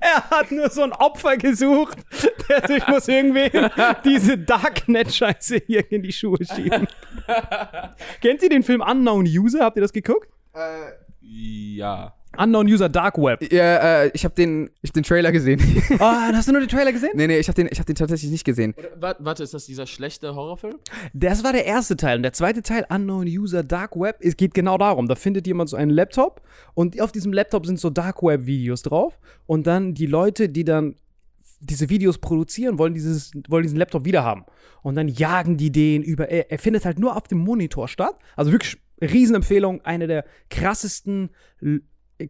Er 0.00 0.30
hat 0.30 0.50
nur 0.50 0.70
so 0.70 0.82
ein 0.82 0.92
Opfer 0.92 1.36
gesucht, 1.36 1.98
der 2.48 2.66
sich 2.66 2.86
muss 2.88 3.08
irgendwie 3.08 3.50
diese 4.04 4.38
Darknet-Scheiße 4.38 5.62
hier 5.66 5.90
in 5.92 6.02
die 6.02 6.12
Schuhe 6.12 6.38
schieben. 6.44 6.86
Kennt 8.22 8.42
ihr 8.42 8.48
den 8.48 8.62
Film 8.62 8.80
Unknown 8.80 9.24
User? 9.26 9.60
Habt 9.64 9.76
ihr 9.76 9.82
das 9.82 9.92
geguckt? 9.92 10.28
Ja. 11.20 12.14
Unknown 12.36 12.66
User 12.66 12.88
Dark 12.88 13.18
Web. 13.18 13.52
Ja, 13.52 14.04
äh, 14.04 14.10
ich 14.14 14.24
habe 14.24 14.34
den, 14.34 14.70
ich 14.80 14.88
hab 14.88 14.94
den 14.94 15.02
Trailer 15.02 15.32
gesehen. 15.32 15.60
Ah, 15.98 16.32
hast 16.32 16.48
du 16.48 16.52
nur 16.52 16.60
den 16.60 16.68
Trailer 16.68 16.92
gesehen? 16.92 17.10
nee, 17.14 17.26
nee, 17.26 17.38
ich 17.38 17.48
habe 17.48 17.54
den, 17.54 17.68
ich 17.70 17.78
hab 17.78 17.86
den 17.86 17.94
tatsächlich 17.94 18.30
nicht 18.30 18.44
gesehen. 18.44 18.74
Warte, 18.96 19.22
warte, 19.24 19.42
ist 19.42 19.52
das 19.52 19.66
dieser 19.66 19.86
schlechte 19.86 20.34
Horrorfilm? 20.34 20.76
Das 21.12 21.44
war 21.44 21.52
der 21.52 21.66
erste 21.66 21.96
Teil. 21.96 22.16
Und 22.16 22.22
der 22.22 22.32
zweite 22.32 22.62
Teil, 22.62 22.86
Unknown 22.88 23.26
User 23.26 23.62
Dark 23.62 23.94
Web, 23.94 24.16
es 24.20 24.36
geht 24.36 24.54
genau 24.54 24.78
darum. 24.78 25.06
Da 25.08 25.14
findet 25.14 25.46
jemand 25.46 25.68
so 25.68 25.76
einen 25.76 25.90
Laptop 25.90 26.40
und 26.74 27.00
auf 27.00 27.12
diesem 27.12 27.32
Laptop 27.32 27.66
sind 27.66 27.78
so 27.78 27.90
Dark 27.90 28.22
Web 28.22 28.46
Videos 28.46 28.82
drauf. 28.82 29.18
Und 29.46 29.66
dann 29.66 29.94
die 29.94 30.06
Leute, 30.06 30.48
die 30.48 30.64
dann 30.64 30.96
diese 31.60 31.88
Videos 31.90 32.18
produzieren, 32.18 32.78
wollen, 32.78 32.94
dieses, 32.94 33.32
wollen 33.48 33.62
diesen 33.62 33.78
Laptop 33.78 34.04
wiederhaben. 34.04 34.44
Und 34.82 34.96
dann 34.96 35.08
jagen 35.08 35.56
die 35.56 35.70
den 35.70 36.02
über. 36.02 36.28
Er, 36.28 36.50
er 36.50 36.58
findet 36.58 36.84
halt 36.84 36.98
nur 36.98 37.16
auf 37.16 37.28
dem 37.28 37.38
Monitor 37.38 37.86
statt. 37.86 38.16
Also 38.36 38.50
wirklich 38.50 38.81
Riesenempfehlung. 39.00 39.80
Eine 39.84 40.06
der 40.06 40.24
krassesten 40.50 41.30
l- 41.60 41.82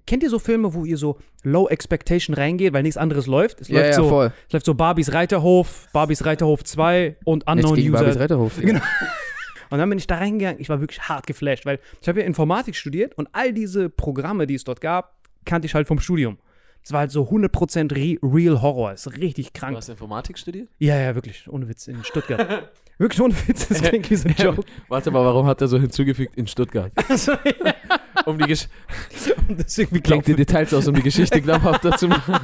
kennt 0.06 0.22
ihr 0.22 0.30
so 0.30 0.38
Filme, 0.38 0.72
wo 0.74 0.84
ihr 0.84 0.96
so 0.96 1.18
Low 1.42 1.68
Expectation 1.68 2.34
reingeht, 2.34 2.72
weil 2.72 2.82
nichts 2.82 2.96
anderes 2.96 3.26
läuft? 3.26 3.60
Es 3.60 3.68
Ja, 3.68 3.80
läuft 3.80 3.88
ja, 3.90 3.94
so, 3.96 4.08
voll. 4.08 4.32
es 4.46 4.52
läuft 4.52 4.66
so 4.66 4.74
Barbies 4.74 5.12
Reiterhof, 5.12 5.88
Barbies 5.92 6.24
Reiterhof 6.24 6.64
2 6.64 7.16
und 7.24 7.46
Unknown 7.46 7.74
gegen 7.74 7.90
User. 7.94 8.04
Barbies 8.04 8.18
Retterhof. 8.18 8.56
Genau. 8.60 8.80
Und 9.70 9.78
dann 9.78 9.88
bin 9.88 9.96
ich 9.98 10.06
da 10.06 10.16
reingegangen. 10.16 10.60
Ich 10.60 10.68
war 10.68 10.80
wirklich 10.80 11.00
hart 11.08 11.26
geflasht, 11.26 11.64
weil 11.64 11.78
ich 12.02 12.06
habe 12.06 12.20
ja 12.20 12.26
Informatik 12.26 12.76
studiert 12.76 13.16
und 13.16 13.30
all 13.32 13.54
diese 13.54 13.88
Programme, 13.88 14.46
die 14.46 14.54
es 14.54 14.64
dort 14.64 14.82
gab, 14.82 15.16
kannte 15.46 15.64
ich 15.64 15.74
halt 15.74 15.88
vom 15.88 15.98
Studium. 15.98 16.36
Es 16.84 16.92
war 16.92 17.00
halt 17.00 17.10
so 17.10 17.22
100% 17.22 17.90
re 17.96 18.18
Real 18.22 18.60
Horror. 18.60 18.92
Ist 18.92 19.16
richtig 19.16 19.46
Du 19.54 19.60
krank. 19.60 19.74
hast 19.78 19.88
Informatik 19.88 20.36
studiert? 20.36 20.68
Ja, 20.78 20.98
ja, 20.98 21.14
wirklich. 21.14 21.48
Ohne 21.48 21.70
Witz. 21.70 21.86
In 21.88 22.04
Stuttgart. 22.04 22.70
wirklich 23.02 23.20
ohne 23.20 23.34
Witz. 23.46 23.68
Das 23.68 23.82
klingt 23.82 24.10
wie 24.10 24.16
so 24.16 24.28
ein 24.28 24.34
Joke. 24.38 24.62
Warte 24.88 25.10
mal, 25.10 25.24
warum 25.24 25.46
hat 25.46 25.60
er 25.60 25.68
so 25.68 25.78
hinzugefügt 25.78 26.36
in 26.36 26.46
Stuttgart? 26.46 26.92
Also, 27.08 27.32
ja. 27.32 27.74
Um 28.24 28.38
die, 28.38 28.46
Gesch 28.46 28.68
Und 29.48 29.58
deswegen 29.58 29.94
wie 29.94 30.00
klingt 30.00 30.26
die 30.26 30.34
Details 30.34 30.72
aus, 30.72 30.86
um 30.86 30.94
die 30.94 31.02
Geschichte 31.02 31.42
glaubhafter 31.42 31.96
zu 31.96 32.08
machen. 32.08 32.36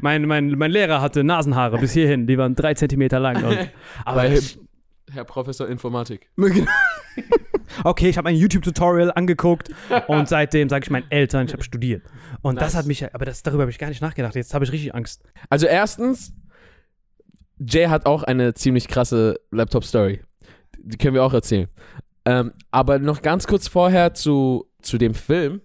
mein, 0.00 0.22
mein, 0.26 0.50
mein 0.50 0.70
Lehrer 0.70 1.00
hatte 1.00 1.24
Nasenhaare 1.24 1.78
bis 1.78 1.92
hierhin. 1.92 2.26
Die 2.26 2.38
waren 2.38 2.54
drei 2.54 2.74
Zentimeter 2.74 3.18
lang. 3.18 3.44
Und, 3.44 3.70
aber 4.04 4.28
ich, 4.28 4.58
Herr 5.12 5.24
Professor 5.24 5.68
Informatik. 5.68 6.30
okay, 7.84 8.08
ich 8.08 8.18
habe 8.18 8.28
ein 8.28 8.36
YouTube-Tutorial 8.36 9.12
angeguckt 9.12 9.70
und 10.06 10.28
seitdem 10.28 10.68
sage 10.68 10.84
ich 10.84 10.90
meinen 10.90 11.10
Eltern, 11.10 11.46
ich 11.46 11.52
habe 11.52 11.62
studiert. 11.62 12.02
Und 12.42 12.56
das 12.56 12.72
Nice. 12.72 12.76
hat 12.76 12.86
mich, 12.86 13.14
aber 13.14 13.24
das, 13.24 13.42
darüber 13.42 13.62
habe 13.62 13.70
ich 13.70 13.78
gar 13.78 13.88
nicht 13.88 14.02
nachgedacht. 14.02 14.34
Jetzt 14.34 14.54
habe 14.54 14.64
ich 14.64 14.72
richtig 14.72 14.94
Angst. 14.94 15.22
Also 15.48 15.66
erstens, 15.66 16.32
Jay 17.58 17.86
hat 17.86 18.06
auch 18.06 18.22
eine 18.22 18.54
ziemlich 18.54 18.88
krasse 18.88 19.40
Laptop-Story. 19.50 20.20
Die 20.78 20.96
können 20.98 21.14
wir 21.14 21.24
auch 21.24 21.32
erzählen. 21.32 21.68
Ähm, 22.24 22.52
aber 22.70 22.98
noch 22.98 23.22
ganz 23.22 23.46
kurz 23.46 23.68
vorher 23.68 24.14
zu, 24.14 24.66
zu 24.82 24.98
dem 24.98 25.14
Film. 25.14 25.60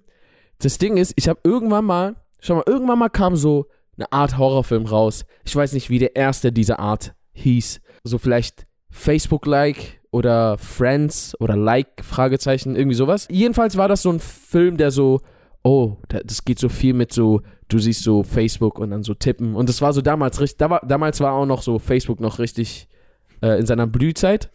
Das 0.60 0.77
Ding 0.77 0.98
ist, 0.98 1.13
ich 1.15 1.27
habe 1.27 1.39
irgendwann 1.43 1.86
mal, 1.86 2.15
schau 2.39 2.55
mal, 2.55 2.63
irgendwann 2.67 3.00
mal 3.00 3.10
kam 3.10 3.36
so 3.36 3.67
eine 3.98 4.12
Art 4.12 4.38
Horrorfilm 4.38 4.86
raus. 4.86 5.25
Ich 5.43 5.55
weiß 5.55 5.74
nicht, 5.74 5.89
wie 5.89 6.00
der 6.00 6.15
erste 6.15 6.51
dieser 6.51 6.79
Art 6.79 7.13
hieß. 7.33 7.81
So 8.03 8.17
vielleicht 8.17 8.65
Facebook-like 8.89 10.01
oder 10.12 10.57
Friends 10.57 11.36
oder 11.39 11.55
Like, 11.55 12.03
Fragezeichen, 12.03 12.75
irgendwie 12.75 12.95
sowas. 12.95 13.27
Jedenfalls 13.29 13.77
war 13.77 13.88
das 13.88 14.01
so 14.01 14.12
ein 14.12 14.19
Film, 14.19 14.77
der 14.77 14.91
so, 14.91 15.21
oh, 15.63 15.98
da- 16.10 16.21
das 16.24 16.45
geht 16.45 16.60
so 16.60 16.69
viel 16.69 16.93
mit 16.93 17.13
so, 17.13 17.41
du 17.73 17.79
siehst 17.79 18.03
so 18.03 18.23
Facebook 18.23 18.79
und 18.79 18.91
dann 18.91 19.03
so 19.03 19.13
tippen. 19.13 19.55
Und 19.55 19.69
das 19.69 19.81
war 19.81 19.93
so 19.93 20.01
damals 20.01 20.39
richtig, 20.39 20.57
da 20.57 20.69
war, 20.69 20.81
damals 20.85 21.19
war 21.19 21.33
auch 21.33 21.45
noch 21.45 21.61
so 21.61 21.79
Facebook 21.79 22.19
noch 22.19 22.39
richtig 22.39 22.87
äh, 23.41 23.59
in 23.59 23.65
seiner 23.65 23.87
Blühzeit. 23.87 24.49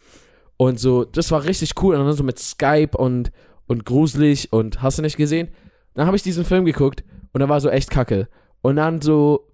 Und 0.57 0.79
so, 0.79 1.03
das 1.03 1.31
war 1.31 1.43
richtig 1.43 1.71
cool. 1.81 1.95
Und 1.95 2.05
dann 2.05 2.13
so 2.13 2.23
mit 2.23 2.39
Skype 2.39 2.97
und, 2.97 3.31
und 3.67 3.85
gruselig 3.85 4.51
und 4.53 4.81
hast 4.81 4.97
du 4.97 5.01
nicht 5.01 5.17
gesehen? 5.17 5.49
Dann 5.93 6.07
habe 6.07 6.17
ich 6.17 6.23
diesen 6.23 6.45
Film 6.45 6.65
geguckt 6.65 7.03
und 7.33 7.41
da 7.41 7.49
war 7.49 7.61
so 7.61 7.69
echt 7.69 7.89
kacke. 7.89 8.27
Und 8.61 8.75
dann 8.77 9.01
so 9.01 9.49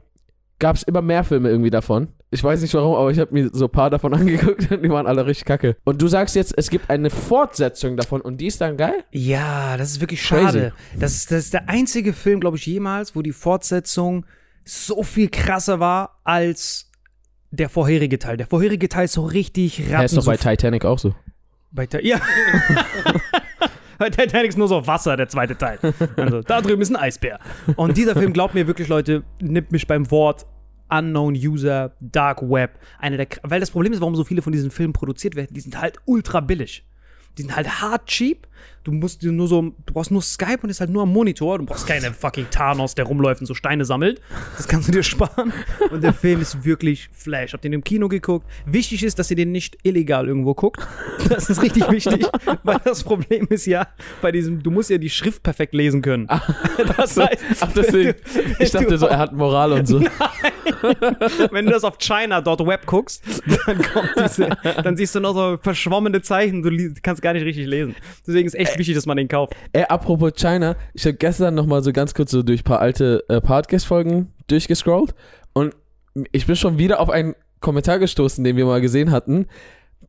gab 0.60 0.76
es 0.76 0.84
immer 0.84 1.02
mehr 1.02 1.24
Filme 1.24 1.50
irgendwie 1.50 1.70
davon. 1.70 2.10
Ich 2.34 2.44
weiß 2.44 2.62
nicht 2.62 2.74
warum, 2.74 2.96
aber 2.96 3.12
ich 3.12 3.20
habe 3.20 3.32
mir 3.34 3.50
so 3.54 3.66
ein 3.66 3.72
paar 3.72 3.90
davon 3.90 4.14
angeguckt 4.16 4.72
und 4.72 4.82
die 4.84 4.90
waren 4.90 5.06
alle 5.08 5.26
richtig 5.26 5.46
kacke. 5.46 5.78
Und 5.84 6.02
du 6.02 6.08
sagst 6.08 6.36
jetzt, 6.36 6.54
es 6.58 6.70
gibt 6.70 6.90
eine 6.90 7.10
Fortsetzung 7.10 7.96
davon 7.96 8.22
und 8.22 8.38
die 8.42 8.48
ist 8.48 8.60
dann 8.60 8.76
geil? 8.76 9.04
Ja, 9.12 9.78
das 9.78 9.92
ist 9.92 10.02
wirklich 10.02 10.22
Crazy. 10.24 10.44
schade. 10.46 10.74
Das 11.00 11.14
ist, 11.14 11.32
das 11.32 11.46
ist 11.46 11.54
der 11.54 11.70
einzige 11.70 12.12
Film, 12.12 12.40
glaube 12.40 12.58
ich, 12.58 12.66
jemals, 12.66 13.16
wo 13.16 13.22
die 13.22 13.32
Fortsetzung 13.34 14.26
so 14.66 15.04
viel 15.04 15.30
krasser 15.30 15.80
war 15.80 16.20
als 16.24 16.90
der 17.52 17.70
vorherige 17.70 18.18
Teil. 18.18 18.38
Der 18.38 18.48
vorherige 18.48 18.90
Teil 18.90 19.06
ist 19.06 19.14
so 19.14 19.26
richtig 19.26 19.88
Er 19.92 20.04
ist 20.04 20.18
doch 20.18 20.26
bei. 20.26 20.36
Titanic 20.38 20.86
auch 20.86 20.98
so. 20.98 21.14
bei 21.72 21.86
Ti- 21.86 22.00
ja. 22.08 22.20
bei 24.00 24.10
Titanic 24.10 24.50
ist 24.50 24.58
nur 24.58 24.68
so 24.68 24.86
Wasser, 24.88 25.16
der 25.18 25.28
zweite 25.30 25.56
Teil. 25.58 25.78
Also, 26.16 26.42
da 26.42 26.62
drüben 26.62 26.82
ist 26.82 26.90
ein 26.90 26.96
Eisbär. 26.96 27.40
Und 27.76 27.96
dieser 27.98 28.16
Film, 28.16 28.34
glaubt 28.34 28.54
mir 28.56 28.66
wirklich, 28.68 28.88
Leute, 28.88 29.24
nimmt 29.40 29.72
mich 29.72 29.86
beim 29.88 30.10
Wort. 30.12 30.46
Unknown 30.90 31.36
User, 31.36 31.94
Dark 32.00 32.42
Web. 32.42 32.80
Eine 33.00 33.18
der, 33.18 33.28
weil 33.44 33.60
das 33.60 33.72
Problem 33.72 33.94
ist, 33.94 34.02
warum 34.02 34.16
so 34.16 34.24
viele 34.24 34.42
von 34.42 34.54
diesen 34.54 34.72
Filmen 34.72 34.94
produziert 34.94 35.36
werden, 35.36 35.54
die 35.54 35.62
sind 35.62 35.80
halt 35.80 35.98
ultra 36.06 36.40
billig. 36.40 36.86
Die 37.38 37.42
sind 37.42 37.56
halt 37.56 37.82
hart 37.82 38.08
cheap. 38.08 38.48
Du 38.84 38.92
musst 38.92 39.22
dir 39.22 39.32
nur 39.32 39.48
so, 39.48 39.62
du 39.62 39.94
brauchst 39.94 40.12
nur 40.12 40.22
Skype 40.22 40.60
und 40.62 40.70
ist 40.70 40.82
halt 40.82 40.90
nur 40.90 41.04
am 41.04 41.14
Monitor. 41.14 41.58
Du 41.58 41.66
brauchst 41.66 41.88
keine 41.88 42.12
fucking 42.12 42.48
Thanos, 42.52 42.96
der 42.96 43.06
rumläuft 43.06 43.40
und 43.40 43.48
so 43.48 43.54
Steine 43.54 43.86
sammelt. 43.86 44.20
Das 44.58 44.68
kannst 44.68 44.90
du 44.90 44.92
dir 44.92 45.04
sparen. 45.04 45.54
Und 45.90 46.04
der 46.04 46.12
Film 46.14 46.42
ist 46.42 46.66
wirklich 46.66 47.10
Flash. 47.14 47.54
Habt 47.54 47.64
ihr 47.64 47.72
den 47.72 47.76
im 47.80 47.84
Kino 47.86 48.10
geguckt? 48.10 48.46
Wichtig 48.66 49.04
ist, 49.04 49.20
dass 49.20 49.30
ihr 49.30 49.38
den 49.38 49.54
nicht 49.54 49.78
illegal 49.84 50.28
irgendwo 50.28 50.54
guckt. 50.54 50.86
Das 51.30 51.50
ist 51.50 51.62
richtig 51.62 51.90
wichtig, 51.90 52.28
weil 52.64 52.80
das 52.84 53.04
Problem 53.04 53.48
ist 53.50 53.66
ja 53.66 53.88
bei 54.22 54.32
diesem, 54.32 54.62
du 54.62 54.72
musst 54.72 54.90
ja 54.90 54.98
die 54.98 55.10
Schrift 55.10 55.42
perfekt 55.42 55.74
lesen 55.74 56.02
können. 56.02 56.28
Das 56.98 57.16
heißt, 57.16 57.44
Ach, 57.62 57.72
deswegen. 57.74 58.16
Ich 58.60 58.72
dachte 58.72 58.98
so, 58.98 59.08
er 59.08 59.18
hat 59.18 59.32
Moral 59.32 59.72
und 59.72 59.88
so. 59.88 60.02
wenn 61.52 61.66
du 61.66 61.72
das 61.72 61.84
auf 61.84 61.98
China.web 61.98 62.86
guckst, 62.86 63.24
dann 63.66 63.82
kommt 63.82 64.12
diese, 64.22 64.50
dann 64.84 64.98
siehst 64.98 65.16
du 65.16 65.20
noch 65.20 65.34
so 65.34 65.58
verschwommene 65.62 66.22
Zeichen, 66.22 66.62
du 66.62 66.94
kannst 67.02 67.22
gar 67.22 67.34
nicht 67.34 67.46
richtig 67.46 67.68
lesen. 67.68 67.96
Deswegen 68.28 68.48
ist 68.48 68.56
echt 68.56 68.73
wichtig, 68.78 68.96
dass 68.96 69.06
man 69.06 69.18
den 69.18 69.28
kauft. 69.28 69.56
Ey, 69.72 69.84
apropos 69.84 70.34
China, 70.36 70.76
ich 70.94 71.06
habe 71.06 71.16
gestern 71.16 71.56
noch 71.56 71.66
mal 71.66 71.84
so 71.84 71.92
ganz 71.92 72.14
kurz 72.14 72.32
so 72.32 72.44
durch 72.44 72.62
ein 72.62 72.66
paar 72.66 72.80
alte 72.80 73.24
äh, 73.30 73.42
Podcast-Folgen 73.42 74.32
durchgescrollt 74.48 75.14
und 75.54 75.76
ich 76.32 76.46
bin 76.46 76.56
schon 76.56 76.78
wieder 76.78 77.00
auf 77.00 77.10
einen 77.10 77.36
Kommentar 77.60 78.00
gestoßen, 78.00 78.44
den 78.44 78.58
wir 78.58 78.66
mal 78.66 78.82
gesehen 78.82 79.12
hatten. 79.12 79.48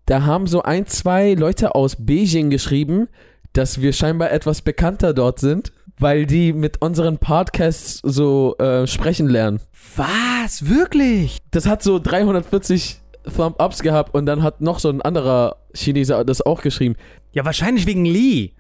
Da 0.07 0.25
haben 0.25 0.47
so 0.47 0.63
ein, 0.63 0.87
zwei 0.87 1.35
Leute 1.35 1.75
aus 1.75 1.97
Beijing 1.99 2.51
geschrieben, 2.51 3.09
dass 3.53 3.81
wir 3.81 3.93
scheinbar 3.93 4.33
etwas 4.33 4.61
bekannter 4.61 5.15
dort 5.15 5.39
sind, 5.39 5.73
weil 5.99 6.27
die 6.27 6.53
mit 6.53 6.83
unseren 6.83 7.19
Podcasts 7.19 8.01
so 8.03 8.57
äh, 8.59 8.87
sprechen 8.87 9.29
lernen. 9.29 9.61
Was? 9.97 10.69
Wirklich? 10.69 11.39
Das 11.53 11.67
hat 11.67 11.83
so 11.83 11.99
340 11.99 13.01
Thumb-Ups 13.25 13.83
gehabt 13.83 14.15
und 14.15 14.27
dann 14.27 14.43
hat 14.43 14.61
noch 14.61 14.79
so 14.79 14.89
ein 14.89 15.03
anderer 15.03 15.57
Chineser 15.75 16.25
das 16.25 16.43
auch 16.43 16.63
geschrieben. 16.63 16.97
Ja, 17.33 17.45
wahrscheinlich 17.45 17.87
wegen 17.87 18.05
Lee. 18.05 18.53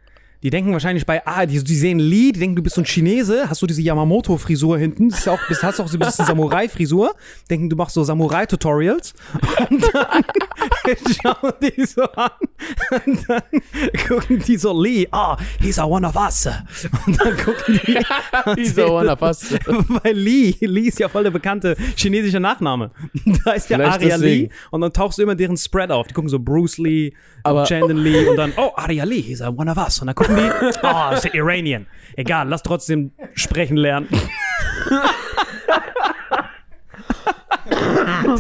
Die 0.44 0.50
denken 0.50 0.72
wahrscheinlich 0.74 1.06
bei, 1.06 1.26
ah, 1.26 1.46
die, 1.46 1.64
die 1.64 1.74
sehen 1.74 1.98
Lee, 1.98 2.30
die 2.30 2.38
denken, 2.38 2.54
du 2.56 2.62
bist 2.62 2.74
so 2.76 2.82
ein 2.82 2.84
Chinese, 2.84 3.48
hast 3.48 3.62
du 3.62 3.66
diese 3.66 3.80
Yamamoto-Frisur 3.80 4.76
hinten, 4.78 5.08
das 5.08 5.20
ist 5.20 5.28
auch, 5.28 5.38
bist, 5.48 5.62
hast 5.62 5.80
auch 5.80 5.88
so 5.88 5.96
ein 5.96 6.00
bisschen 6.00 6.26
Samurai-Frisur, 6.26 7.14
denken, 7.48 7.70
du 7.70 7.76
machst 7.76 7.94
so 7.94 8.04
Samurai-Tutorials 8.04 9.14
und 9.70 9.82
dann 9.94 10.22
schauen 11.22 11.52
die 11.62 11.86
so 11.86 12.02
an 12.02 12.30
und 13.06 13.26
dann 13.26 13.42
gucken 14.06 14.38
die 14.46 14.56
so, 14.58 14.78
Lee, 14.78 15.08
ah, 15.12 15.38
he's 15.60 15.78
a 15.78 15.84
one 15.84 16.06
of 16.06 16.14
us. 16.14 16.46
Und 17.06 17.18
dann 17.18 17.36
gucken 17.38 17.80
die, 17.86 17.98
Dieser 18.56 18.90
One 18.92 19.16
fast. 19.16 19.52
weil 19.66 20.12
Lee, 20.14 20.54
Lee 20.60 20.88
ist 20.88 20.98
ja 20.98 21.08
voll 21.08 21.22
der 21.22 21.30
bekannte 21.30 21.74
chinesische 21.96 22.40
Nachname. 22.40 22.90
Da 23.44 23.52
ist 23.52 23.70
ja 23.70 23.78
Vielleicht 23.78 23.92
Aria 23.94 24.16
deswegen. 24.18 24.42
Lee 24.48 24.50
und 24.70 24.80
dann 24.82 24.92
tauchst 24.92 25.16
du 25.18 25.22
immer 25.22 25.34
deren 25.34 25.56
Spread 25.56 25.90
auf. 25.90 26.06
Die 26.06 26.14
gucken 26.14 26.28
so 26.28 26.38
Bruce 26.38 26.78
Lee, 26.78 27.12
Aber- 27.42 27.64
Chandon 27.64 27.96
Lee 27.96 28.26
und 28.26 28.36
dann, 28.36 28.52
oh, 28.56 28.72
Aria 28.76 29.04
Lee, 29.04 29.22
he's 29.22 29.40
a 29.40 29.48
one 29.48 29.70
of 29.70 29.78
us. 29.78 30.00
Und 30.00 30.08
dann 30.08 30.14
gucken 30.14 30.33
die, 30.36 30.50
oh, 30.82 31.14
ist 31.14 31.24
der 31.24 31.34
Iranian. 31.34 31.86
Egal, 32.16 32.48
lass 32.48 32.62
trotzdem 32.62 33.12
sprechen 33.34 33.76
lernen. 33.76 34.08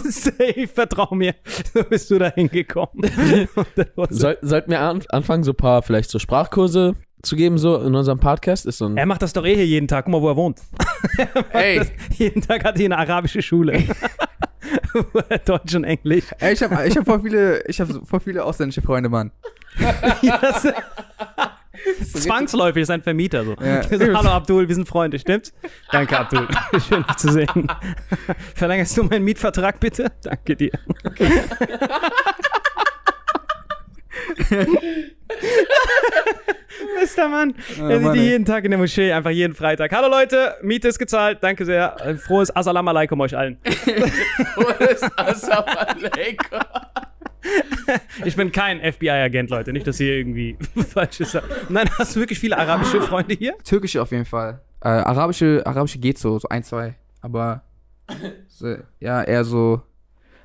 Safe, 0.04 0.68
vertrau 0.68 1.14
mir. 1.14 1.34
So 1.72 1.82
bist 1.84 2.10
du 2.10 2.18
da 2.18 2.30
hingekommen. 2.32 3.10
Soll, 4.10 4.38
sollten 4.42 4.70
wir 4.70 4.80
an, 4.80 5.02
anfangen, 5.08 5.44
so 5.44 5.52
ein 5.52 5.56
paar 5.56 5.82
vielleicht 5.82 6.10
so 6.10 6.18
Sprachkurse 6.18 6.94
zu 7.22 7.36
geben, 7.36 7.58
so 7.58 7.76
in 7.80 7.94
unserem 7.94 8.18
Podcast? 8.18 8.66
Ist 8.66 8.78
so 8.78 8.86
ein 8.86 8.96
er 8.96 9.06
macht 9.06 9.22
das 9.22 9.32
doch 9.32 9.44
eh 9.44 9.54
hier 9.54 9.66
jeden 9.66 9.88
Tag. 9.88 10.04
Guck 10.04 10.12
mal, 10.12 10.22
wo 10.22 10.28
er 10.28 10.36
wohnt. 10.36 10.60
Ey, 11.52 11.78
Das, 11.78 11.92
jeden 12.18 12.42
Tag 12.42 12.64
hat 12.64 12.78
er 12.78 12.84
eine 12.84 12.98
arabische 12.98 13.42
Schule. 13.42 13.82
Er 15.28 15.38
Deutsch 15.40 15.74
und 15.74 15.84
Englisch. 15.84 16.24
ey 16.38 16.52
ich 16.54 16.62
habe 16.62 16.86
ich 16.86 16.96
hab 16.96 17.04
voll 17.04 17.20
viele, 17.20 17.62
ich 17.66 17.80
hab 17.80 17.88
so 17.88 18.04
voll 18.04 18.20
viele 18.20 18.44
ausländische 18.44 18.80
Freunde, 18.80 19.08
Mann. 19.08 19.30
Ja, 20.22 20.38
das, 20.38 20.68
Zwangsläufig 22.14 22.82
ist 22.82 22.90
ein 22.90 23.02
Vermieter 23.02 23.44
so. 23.44 23.54
Ja. 23.60 23.82
so. 23.98 23.98
Hallo 23.98 24.30
Abdul, 24.30 24.68
wir 24.68 24.74
sind 24.74 24.88
Freunde, 24.88 25.18
stimmt's? 25.18 25.52
Danke 25.90 26.18
Abdul. 26.18 26.46
Schön 26.88 27.04
dich 27.04 27.16
zu 27.16 27.32
sehen. 27.32 27.66
Verlängerst 28.54 28.96
du 28.96 29.04
meinen 29.04 29.24
Mietvertrag 29.24 29.80
bitte? 29.80 30.12
Danke 30.22 30.56
dir. 30.56 30.70
Bester 36.98 37.28
Mann. 37.28 37.54
Ja, 37.76 37.90
er 37.90 38.00
sieht 38.00 38.14
die 38.14 38.20
jeden 38.20 38.44
Tag 38.44 38.64
in 38.64 38.70
der 38.70 38.78
Moschee, 38.78 39.12
einfach 39.12 39.30
jeden 39.30 39.54
Freitag. 39.54 39.92
Hallo 39.92 40.08
Leute, 40.08 40.56
Miete 40.62 40.88
ist 40.88 40.98
gezahlt, 40.98 41.38
danke 41.42 41.64
sehr. 41.64 41.96
Frohes 42.24 42.54
Assalamu 42.54 42.90
alaikum 42.90 43.20
euch 43.20 43.36
allen. 43.36 43.58
Ich 48.24 48.36
bin 48.36 48.52
kein 48.52 48.80
FBI-Agent, 48.80 49.50
Leute. 49.50 49.72
Nicht, 49.72 49.86
dass 49.86 49.98
hier 49.98 50.14
irgendwie 50.14 50.56
falsch 50.88 51.20
ist. 51.20 51.38
Nein, 51.68 51.88
hast 51.98 52.16
du 52.16 52.20
wirklich 52.20 52.38
viele 52.38 52.58
arabische 52.58 53.00
Freunde 53.02 53.34
hier? 53.34 53.56
Türkische 53.64 54.00
auf 54.00 54.10
jeden 54.10 54.24
Fall. 54.24 54.60
Äh, 54.80 54.88
arabische, 54.88 55.62
arabische 55.64 55.98
geht 55.98 56.18
so, 56.18 56.38
so 56.38 56.48
ein, 56.48 56.62
zwei. 56.62 56.96
Aber 57.20 57.62
so, 58.48 58.76
ja, 59.00 59.22
eher 59.22 59.44
so. 59.44 59.82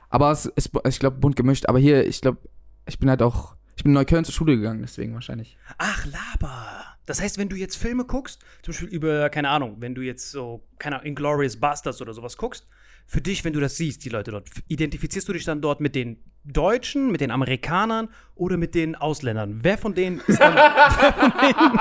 Aber 0.10 0.32
es 0.32 0.46
ist, 0.46 0.72
ich 0.88 1.00
glaube, 1.00 1.18
bunt 1.18 1.36
gemischt. 1.36 1.68
Aber 1.68 1.79
hier, 1.79 2.06
ich 2.08 2.22
glaube, 2.22 2.39
ich 2.88 3.00
bin 3.00 3.10
halt 3.10 3.22
auch, 3.22 3.56
ich 3.75 3.84
bin 3.84 3.91
in 3.91 3.96
Neukölln 3.96 4.25
zur 4.25 4.34
Schule 4.34 4.56
gegangen, 4.56 4.82
deswegen 4.82 5.13
wahrscheinlich. 5.13 5.58
Ach, 5.77 6.06
Laber. 6.06 6.86
Das 7.06 7.22
heißt, 7.22 7.38
wenn 7.38 7.50
du 7.50 7.56
jetzt 7.56 7.75
Filme 7.75 8.06
guckst, 8.06 8.41
zum 8.62 8.74
Beispiel 8.74 8.89
über, 8.89 9.29
keine 9.29 9.50
Ahnung, 9.50 9.77
wenn 9.79 9.96
du 9.96 10.01
jetzt 10.01 10.32
so, 10.32 10.63
keine 10.77 10.98
Ahnung, 10.98 11.08
Inglourious 11.08 11.58
Bastards 11.58 12.01
oder 12.01 12.13
sowas 12.13 12.38
guckst, 12.38 12.68
für 13.09 13.21
dich, 13.21 13.43
wenn 13.43 13.53
du 13.53 13.59
das 13.59 13.75
siehst, 13.75 14.05
die 14.05 14.09
Leute 14.09 14.29
dort, 14.29 14.49
identifizierst 14.67 15.27
du 15.27 15.33
dich 15.33 15.43
dann 15.43 15.61
dort 15.61 15.81
mit 15.81 15.95
den 15.95 16.17
Deutschen, 16.43 17.11
mit 17.11 17.21
den 17.21 17.31
Amerikanern 17.31 18.09
oder 18.35 18.55
mit 18.55 18.75
den 18.75 18.95
Ausländern? 18.95 19.61
Wer 19.63 19.79
von 19.79 19.95
denen 19.95 20.21
ist 20.27 20.39
dann, 20.39 20.53
wer 20.55 21.11
von 21.17 21.31
denen, 21.41 21.79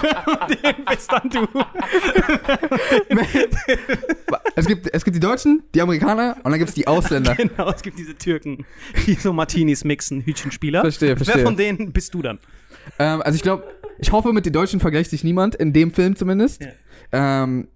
wer 0.00 0.22
von 0.22 0.38
denen 0.48 0.84
bist 0.84 1.10
dann 1.10 1.28
du? 1.28 1.48
Es 4.54 4.66
gibt, 4.68 4.94
es 4.94 5.04
gibt 5.04 5.16
die 5.16 5.20
Deutschen, 5.20 5.64
die 5.74 5.82
Amerikaner 5.82 6.36
und 6.44 6.52
dann 6.52 6.58
gibt 6.60 6.68
es 6.68 6.76
die 6.76 6.86
Ausländer. 6.86 7.34
Genau, 7.46 7.68
es 7.70 7.82
gibt 7.82 7.98
diese 7.98 8.16
Türken, 8.16 8.64
die 9.06 9.14
so 9.14 9.32
Martinis 9.32 9.82
mixen, 9.82 10.24
Hütchenspieler. 10.24 10.82
Verstehe, 10.82 11.16
verstehe. 11.16 11.38
Wer 11.38 11.44
von 11.44 11.56
denen 11.56 11.92
bist 11.92 12.14
du 12.14 12.22
dann? 12.22 12.38
ähm, 13.00 13.22
also 13.22 13.34
ich 13.34 13.42
glaube, 13.42 13.64
ich 13.98 14.12
hoffe, 14.12 14.32
mit 14.32 14.46
den 14.46 14.52
Deutschen 14.52 14.78
vergleicht 14.78 15.10
sich 15.10 15.24
niemand, 15.24 15.56
in 15.56 15.72
dem 15.72 15.92
Film 15.92 16.14
zumindest. 16.14 16.62
Ja. 16.62 17.42
Ähm, 17.42 17.66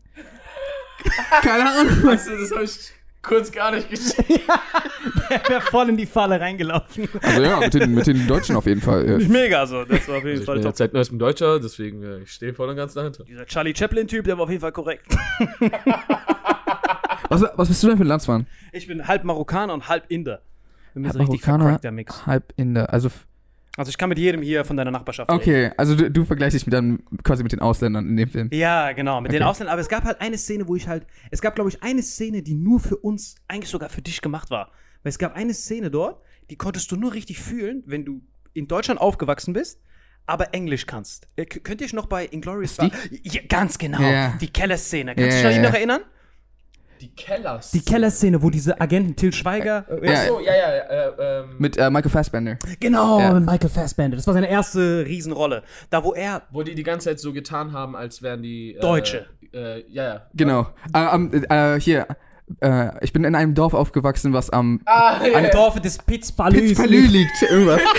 keine 1.42 1.70
Ahnung. 1.70 2.04
Weißt 2.04 2.28
du, 2.28 2.36
das 2.38 2.50
habe 2.52 2.64
ich 2.64 2.92
kurz 3.22 3.50
gar 3.52 3.72
nicht 3.72 3.88
geschrieben. 3.90 4.42
Er 5.30 5.48
wäre 5.48 5.60
voll 5.60 5.88
in 5.90 5.96
die 5.96 6.06
Falle 6.06 6.40
reingelaufen. 6.40 7.08
Also 7.22 7.42
ja, 7.42 7.60
mit 7.60 7.72
den, 7.72 7.94
mit 7.94 8.06
den 8.06 8.26
Deutschen 8.26 8.56
auf 8.56 8.66
jeden 8.66 8.80
Fall. 8.80 9.08
Ja. 9.08 9.28
Mega 9.28 9.64
so, 9.64 9.84
das 9.84 10.08
war 10.08 10.16
auf 10.16 10.24
jeden 10.24 10.30
Also 10.30 10.40
ich 10.42 10.46
Fall 10.46 10.54
bin 10.56 10.62
top. 10.64 10.70
jetzt 10.72 10.78
seit 10.78 10.92
neuestem 10.92 11.18
Deutscher, 11.20 11.60
deswegen 11.60 12.02
äh, 12.02 12.18
ich 12.18 12.32
stehe 12.32 12.52
voll 12.52 12.68
und 12.68 12.76
ganz 12.76 12.94
dahinter. 12.94 13.22
Dieser 13.24 13.46
Charlie 13.46 13.74
Chaplin-Typ, 13.74 14.24
der 14.24 14.36
war 14.38 14.44
auf 14.44 14.50
jeden 14.50 14.60
Fall 14.60 14.72
korrekt. 14.72 15.06
Was, 17.28 17.44
was 17.54 17.68
bist 17.68 17.80
du 17.82 17.86
denn 17.88 17.96
für 17.96 18.02
ein 18.02 18.08
Landsmann? 18.08 18.46
Ich 18.72 18.88
bin 18.88 19.06
halb 19.06 19.22
Marokkaner 19.22 19.72
und 19.72 19.88
halb 19.88 20.04
Inder. 20.08 20.42
Bei 20.94 21.00
mir 21.00 21.08
ist 21.10 21.18
Halb 21.18 21.28
richtig 21.30 21.46
Marokkaner, 21.46 22.26
halb 22.26 22.52
Inder. 22.56 22.92
Also, 22.92 23.08
Also 23.76 23.88
ich 23.90 23.98
kann 23.98 24.08
mit 24.08 24.18
jedem 24.18 24.42
hier 24.42 24.64
von 24.64 24.76
deiner 24.76 24.90
Nachbarschaft 24.90 25.30
reden. 25.30 25.40
okay, 25.40 25.70
also 25.76 25.94
du, 25.94 26.10
du 26.10 26.24
vergleichst 26.24 26.56
dich 26.56 26.66
mit 26.66 26.74
dann 26.74 27.02
quasi 27.22 27.42
mit 27.42 27.52
den 27.52 27.60
Ausländern 27.60 28.06
in 28.08 28.16
dem 28.16 28.28
Film. 28.28 28.48
Ja, 28.52 28.92
genau, 28.92 29.20
mit 29.20 29.32
den 29.32 29.42
Okay. 29.42 29.50
Ausländern. 29.50 29.72
Aber 29.72 29.80
es 29.80 29.88
gab 29.88 30.04
halt 30.04 30.20
eine 30.20 30.36
Szene, 30.38 30.66
wo 30.66 30.74
ich 30.76 30.88
halt, 30.88 31.06
es 31.30 31.40
gab, 31.40 31.54
glaube 31.54 31.70
ich, 31.70 31.82
eine 31.82 32.02
Szene, 32.02 32.42
die 32.42 32.54
nur 32.54 32.80
für 32.80 32.96
uns, 32.96 33.36
eigentlich 33.48 33.70
sogar 33.70 33.88
für 33.88 34.02
dich 34.02 34.20
gemacht 34.22 34.50
war. 34.50 34.72
Weil 35.02 35.10
es 35.10 35.18
gab 35.18 35.34
eine 35.36 35.54
Szene 35.54 35.90
dort, 35.90 36.22
die 36.50 36.56
konntest 36.56 36.90
du 36.90 36.96
nur 36.96 37.14
richtig 37.14 37.40
fühlen, 37.40 37.82
wenn 37.86 38.04
du 38.04 38.22
in 38.52 38.66
Deutschland 38.66 39.00
aufgewachsen 39.00 39.52
bist, 39.54 39.80
aber 40.26 40.52
Englisch 40.52 40.86
kannst. 40.86 41.28
Äh, 41.36 41.46
Könnt 41.46 41.80
ihr 41.80 41.86
euch 41.86 41.92
noch 41.92 42.06
bei 42.06 42.26
Inglourious 42.26 42.76
Ja, 42.76 43.40
ganz 43.48 43.78
genau. 43.78 44.02
Ja. 44.02 44.36
Die 44.40 44.48
Kellerszene. 44.48 45.14
Kannst 45.14 45.42
du 45.42 45.48
dich 45.48 45.56
ja, 45.56 45.62
noch 45.62 45.74
erinnern? 45.74 46.02
Die 47.00 47.08
Kellers. 47.14 47.70
Die 47.70 47.80
Kellerszene, 47.80 48.42
wo 48.42 48.50
diese 48.50 48.78
Agenten 48.80 49.16
Till 49.16 49.32
Schweiger. 49.32 49.84
äh, 49.88 50.06
Ja, 50.06 50.12
Achso, 50.20 50.40
ja, 50.40 50.52
ja, 50.54 50.68
äh, 50.68 51.40
ähm, 51.40 51.54
Mit 51.58 51.76
äh, 51.78 51.88
Michael 51.90 52.10
Fassbender. 52.10 52.58
Genau, 52.78 53.18
Ja. 53.20 53.32
mit 53.32 53.46
Michael 53.46 53.70
Fassbender. 53.70 54.16
Das 54.16 54.26
war 54.26 54.34
seine 54.34 54.50
erste 54.50 55.04
Riesenrolle. 55.06 55.62
Da, 55.88 56.04
wo 56.04 56.12
er. 56.14 56.42
wo 56.50 56.62
die 56.62 56.74
die 56.74 56.82
ganze 56.82 57.08
Zeit 57.10 57.20
so 57.20 57.32
getan 57.32 57.72
haben, 57.72 57.96
als 57.96 58.22
wären 58.22 58.42
die 58.42 58.74
äh, 58.74 58.80
Deutsche. 58.80 59.26
Äh, 59.52 59.80
ja, 59.90 60.04
ja. 60.04 60.26
Genau. 60.34 60.66
Äh, 60.94 60.98
am- 60.98 61.32
äh, 61.32 61.80
hier, 61.80 62.06
äh, 62.60 62.90
ich 63.04 63.12
bin 63.12 63.24
in 63.24 63.34
einem 63.34 63.54
Dorf 63.54 63.74
aufgewachsen, 63.74 64.32
was 64.32 64.50
am 64.50 64.80
Ah, 64.86 65.16
Am 65.34 65.44
ja. 65.44 65.50
Dorf 65.50 65.80
des 65.80 65.98
Pitzpalüs. 65.98 66.60
Pitzpalü 66.70 67.00
liegt. 67.06 67.42
Irgendwas. 67.42 67.80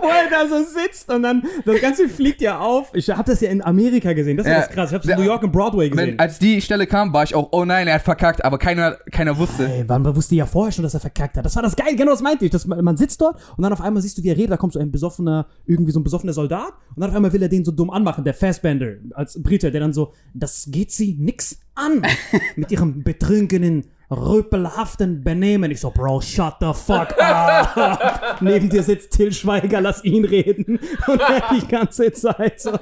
wo 0.00 0.08
er 0.08 0.28
da 0.30 0.48
so 0.48 0.62
sitzt 0.64 1.10
und 1.12 1.22
dann 1.22 1.42
das 1.64 1.80
Ganze 1.80 2.08
fliegt 2.08 2.40
ja 2.40 2.58
auf. 2.58 2.90
Ich 2.94 3.08
habe 3.10 3.22
das 3.30 3.40
ja 3.40 3.50
in 3.50 3.62
Amerika 3.62 4.12
gesehen. 4.12 4.36
Das 4.36 4.46
ist 4.46 4.52
Ja. 4.52 4.58
das 4.60 4.70
krass. 4.70 4.90
Ich 4.90 4.94
habe 4.94 5.04
es 5.04 5.10
in 5.10 5.16
New 5.18 5.24
York 5.26 5.42
im 5.42 5.52
Broadway 5.52 5.88
gesehen. 5.90 6.08
Wenn, 6.12 6.18
als 6.18 6.38
die 6.38 6.60
Stelle 6.60 6.86
kam, 6.86 7.12
war 7.12 7.22
ich 7.24 7.34
auch, 7.34 7.48
oh 7.52 7.64
nein, 7.64 7.86
er 7.86 7.94
hat 7.94 8.02
verkackt, 8.02 8.44
aber 8.44 8.58
keiner, 8.58 8.96
keiner 9.10 9.36
wusste. 9.38 9.68
Ey, 9.68 9.84
man 9.84 10.04
wusste 10.16 10.34
ja 10.34 10.46
vorher 10.46 10.72
schon, 10.72 10.82
dass 10.82 10.94
er 10.94 11.00
verkackt 11.00 11.36
hat. 11.36 11.44
Das 11.44 11.54
war 11.56 11.62
das 11.62 11.76
geil, 11.76 11.94
genau 11.96 12.10
das 12.12 12.22
meinte 12.22 12.44
ich. 12.44 12.50
Das, 12.50 12.66
man 12.66 12.96
sitzt 12.96 13.20
dort 13.20 13.36
und 13.56 13.62
dann 13.62 13.72
auf 13.72 13.80
einmal 13.80 14.02
siehst 14.02 14.18
du, 14.18 14.22
wie 14.22 14.30
er 14.30 14.36
redet. 14.36 14.50
Da 14.52 14.56
kommt 14.56 14.72
so 14.72 14.80
ein 14.80 14.90
besoffener, 14.90 15.46
irgendwie 15.66 15.92
so 15.92 16.00
ein 16.00 16.04
besoffener 16.04 16.32
Soldat 16.32 16.72
und 16.94 17.00
dann 17.00 17.10
auf 17.10 17.16
einmal 17.16 17.32
will 17.32 17.42
er 17.42 17.48
den 17.48 17.64
so 17.64 17.70
dumm 17.72 17.90
anmachen, 17.90 18.24
der 18.24 18.34
Fassbender 18.34 18.94
als 19.14 19.40
Brite, 19.42 19.70
der 19.70 19.80
dann 19.80 19.92
so, 19.92 20.12
das 20.34 20.66
geht 20.70 20.90
sie 20.90 21.16
nix 21.18 21.58
an 21.74 22.02
mit 22.62 22.70
ihrem 22.70 23.02
betrunkenen, 23.02 23.84
rüpelhaften 24.08 25.24
Benehmen. 25.24 25.70
Ich 25.72 25.80
so, 25.80 25.90
Bro, 25.90 26.20
shut 26.20 26.54
the 26.60 26.72
fuck 26.72 27.08
up. 27.18 28.36
Neben 28.40 28.68
dir 28.68 28.82
sitzt 28.82 29.12
Till 29.12 29.32
Schweiger, 29.32 29.80
lass 29.80 30.04
ihn 30.04 30.24
reden. 30.24 30.78
Und 31.08 31.20
er 31.20 31.42
die 31.54 31.66
ganze 31.66 32.12
Zeit 32.12 32.60
so, 32.60 32.72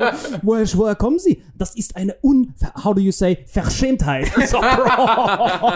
woher, 0.43 0.67
woher 0.75 0.95
kommen 0.97 1.19
sie? 1.19 1.43
Das 1.57 1.75
ist 1.77 1.97
eine 1.97 2.15
un, 2.23 2.53
how 2.85 2.95
do 2.95 3.01
you 3.01 3.13
say, 3.13 3.39
Verschämtheit. 3.47 4.27
So, 4.47 4.59
Bro. 4.59 5.73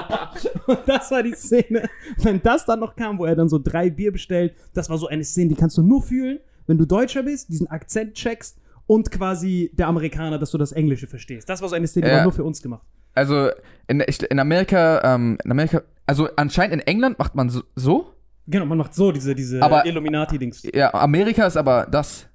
Und 0.66 0.78
das 0.86 1.10
war 1.10 1.22
die 1.22 1.34
Szene. 1.34 1.88
Wenn 2.18 2.42
das 2.42 2.64
dann 2.66 2.80
noch 2.80 2.94
kam, 2.94 3.18
wo 3.18 3.24
er 3.24 3.34
dann 3.36 3.48
so 3.48 3.58
drei 3.58 3.90
Bier 3.90 4.12
bestellt, 4.12 4.54
das 4.74 4.90
war 4.90 4.98
so 4.98 5.06
eine 5.06 5.24
Szene, 5.24 5.48
die 5.50 5.54
kannst 5.56 5.78
du 5.78 5.82
nur 5.82 6.02
fühlen, 6.02 6.40
wenn 6.66 6.76
du 6.78 6.84
Deutscher 6.84 7.22
bist, 7.22 7.48
diesen 7.48 7.68
Akzent 7.68 8.14
checkst 8.14 8.58
und 8.86 9.10
quasi 9.10 9.70
der 9.74 9.86
Amerikaner, 9.86 10.38
dass 10.38 10.50
du 10.50 10.58
das 10.58 10.72
Englische 10.72 11.06
verstehst. 11.06 11.48
Das 11.48 11.62
war 11.62 11.68
so 11.70 11.76
eine 11.76 11.86
Szene, 11.86 12.04
die 12.06 12.10
Ja. 12.10 12.16
war 12.18 12.22
nur 12.24 12.32
für 12.32 12.44
uns 12.44 12.60
gemacht. 12.60 12.82
Also 13.14 13.50
in, 13.86 14.00
in 14.00 14.38
Amerika, 14.38 15.00
ähm, 15.14 15.38
in 15.44 15.50
Amerika, 15.50 15.82
also 16.06 16.28
anscheinend 16.36 16.74
in 16.74 16.80
England 16.80 17.18
macht 17.18 17.34
man 17.34 17.48
so, 17.50 17.62
so. 17.76 18.12
Genau, 18.46 18.66
man 18.66 18.78
macht 18.78 18.94
so 18.94 19.10
diese, 19.12 19.34
diese 19.34 19.62
Aber- 19.62 19.86
Illuminati-Dings. 19.86 20.62
Ja, 20.74 20.92
Amerika 20.94 21.46
ist 21.46 21.56
aber 21.56 21.86
das. 21.90 22.26